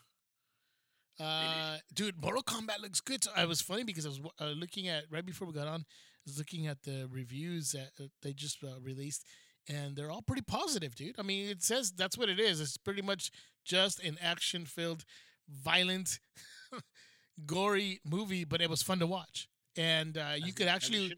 [1.22, 3.22] Uh, dude, Mortal Kombat looks good.
[3.24, 5.80] So I was funny because I was uh, looking at right before we got on.
[5.80, 9.24] I was looking at the reviews that uh, they just uh, released,
[9.68, 11.16] and they're all pretty positive, dude.
[11.18, 12.60] I mean, it says that's what it is.
[12.60, 13.30] It's pretty much
[13.64, 15.04] just an action-filled,
[15.48, 16.18] violent,
[17.46, 19.48] gory movie, but it was fun to watch.
[19.76, 21.14] And uh, you could it- as it actually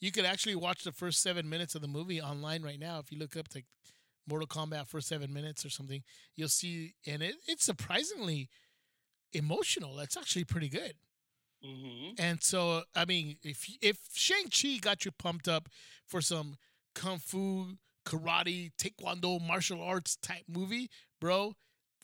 [0.00, 2.98] you could actually watch the first seven minutes of the movie online right now.
[3.00, 3.66] If you look up like
[4.26, 6.02] Mortal Kombat first seven minutes or something,
[6.36, 8.48] you'll see, and it, it's surprisingly
[9.32, 9.94] emotional.
[9.96, 10.94] That's actually pretty good.
[11.64, 12.14] Mhm.
[12.18, 15.68] And so, I mean, if if Shang Chi got you pumped up
[16.06, 16.56] for some
[16.94, 17.76] kung fu,
[18.06, 20.88] karate, taekwondo, martial arts type movie,
[21.20, 21.54] bro,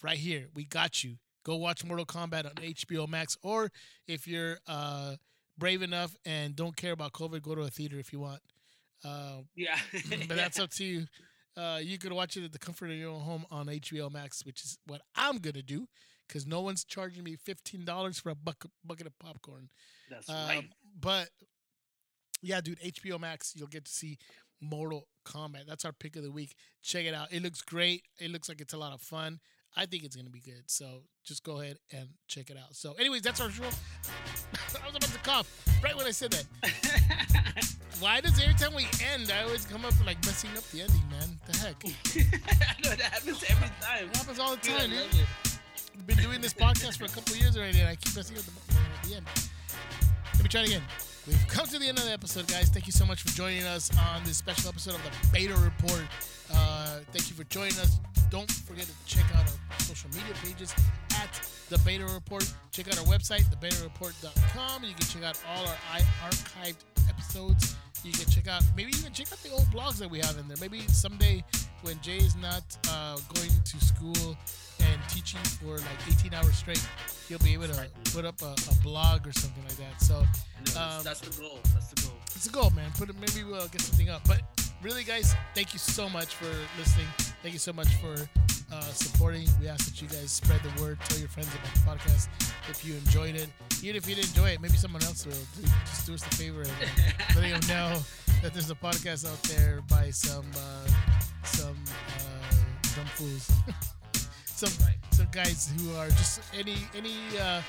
[0.03, 1.18] right here, we got you.
[1.43, 3.70] Go watch Mortal Kombat on HBO Max, or
[4.07, 5.16] if you're uh,
[5.57, 8.43] brave enough and don't care about COVID, go to a theater if you want.
[9.05, 9.79] Uh, Yeah.
[10.29, 11.07] but that's up to you.
[11.57, 14.45] Uh, you could watch it at the comfort of your own home on HBO Max,
[14.45, 15.89] which is what I'm gonna do,
[16.27, 19.68] because no one's charging me fifteen dollars for a bucket bucket of popcorn.
[20.11, 20.70] That's Uh, right.
[21.01, 21.29] But
[22.43, 24.18] yeah, dude, HBO Max, you'll get to see
[24.61, 25.66] Mortal Kombat.
[25.66, 26.55] That's our pick of the week.
[26.83, 27.33] Check it out.
[27.33, 28.03] It looks great.
[28.18, 29.41] It looks like it's a lot of fun.
[29.79, 30.62] I think it's gonna be good.
[30.68, 32.74] So just go ahead and check it out.
[32.74, 33.64] So, anyways, that's our show.
[33.64, 36.47] I was about to cough right when I said that.
[38.01, 41.03] Why does every time we end, I always come up like messing up the ending,
[41.11, 41.39] man?
[41.47, 41.83] The heck?
[41.85, 44.09] I know that happens every time.
[44.11, 45.09] It happens all the time, dude.
[46.05, 48.42] Been doing this podcast for a couple of years already, and I keep messing up
[48.44, 49.26] the, at the end.
[50.34, 50.82] Let me try it again.
[51.26, 52.68] We've come to the end of the episode, guys.
[52.68, 56.03] Thank you so much for joining us on this special episode of the Beta Report.
[56.53, 57.99] Uh, thank you for joining us.
[58.30, 60.74] Don't forget to check out our social media pages
[61.14, 62.44] at the Beta Report.
[62.70, 64.84] Check out our website, thebetareport.com.
[64.84, 67.74] You can check out all our archived episodes.
[68.05, 70.47] You can check out, maybe even check out the old blogs that we have in
[70.47, 70.59] there.
[70.61, 71.42] Maybe someday
[71.82, 74.36] when Jay is not uh, going to school
[74.93, 76.87] and teaching for like 18 hours straight,
[77.28, 80.01] he'll be able to put up a, a blog or something like that.
[80.01, 80.16] So
[80.78, 81.59] Um, that's the goal.
[81.74, 82.16] That's the goal.
[82.34, 82.91] it's a goal, man.
[82.99, 84.22] Put it, maybe we'll get something up.
[84.26, 84.43] But
[84.82, 87.07] really, guys, thank you so much for listening.
[87.43, 88.14] Thank you so much for
[88.72, 89.49] uh, supporting.
[89.61, 92.28] We ask that you guys spread the word, tell your friends about the podcast
[92.68, 93.49] if you enjoyed it.
[93.82, 95.34] Even if you didn't enjoy it, maybe someone else will.
[95.87, 96.70] Just do us a favor and
[97.37, 97.99] letting them know
[98.43, 100.89] that there's a podcast out there by some uh,
[101.45, 101.76] some
[102.18, 102.55] uh,
[102.97, 103.51] dumb fools,
[104.57, 104.71] some
[105.11, 107.61] some guys who are just any any uh,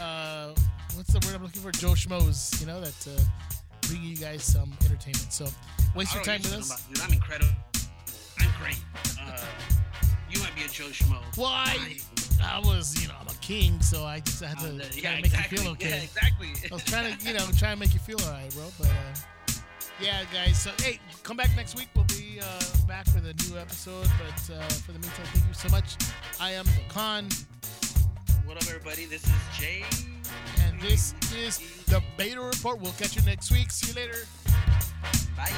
[0.00, 0.48] uh,
[0.94, 1.70] what's the word I'm looking for?
[1.72, 3.06] Joe Schmoes, you know that.
[3.06, 3.20] Uh,
[3.88, 5.32] bring you guys some entertainment.
[5.32, 5.46] So
[5.94, 6.82] waste your time with us.
[6.86, 7.50] Dude, I'm incredible.
[8.40, 8.78] I'm great.
[9.20, 9.38] Uh,
[10.30, 11.18] you might be a Joe Schmo.
[11.36, 11.98] Well, I,
[12.42, 15.26] I was, you know, I'm a king, so I just had to Uh, yeah, make
[15.26, 15.58] exactly.
[15.58, 15.88] you feel okay.
[15.90, 16.48] Yeah, exactly.
[16.70, 18.64] I was trying to, you know, trying to make you feel alright, bro.
[18.78, 19.52] But uh,
[20.00, 20.62] yeah, guys.
[20.62, 21.88] So hey, come back next week.
[21.94, 24.08] We'll be uh, back with a new episode.
[24.18, 25.96] But uh, for the meantime, thank you so much.
[26.40, 27.28] I am the Khan,
[28.44, 29.06] what up, everybody?
[29.06, 29.84] This is Jay.
[30.62, 32.80] and this is the Beta Report.
[32.80, 33.70] We'll catch you next week.
[33.70, 34.26] See you later.
[35.36, 35.52] Bye.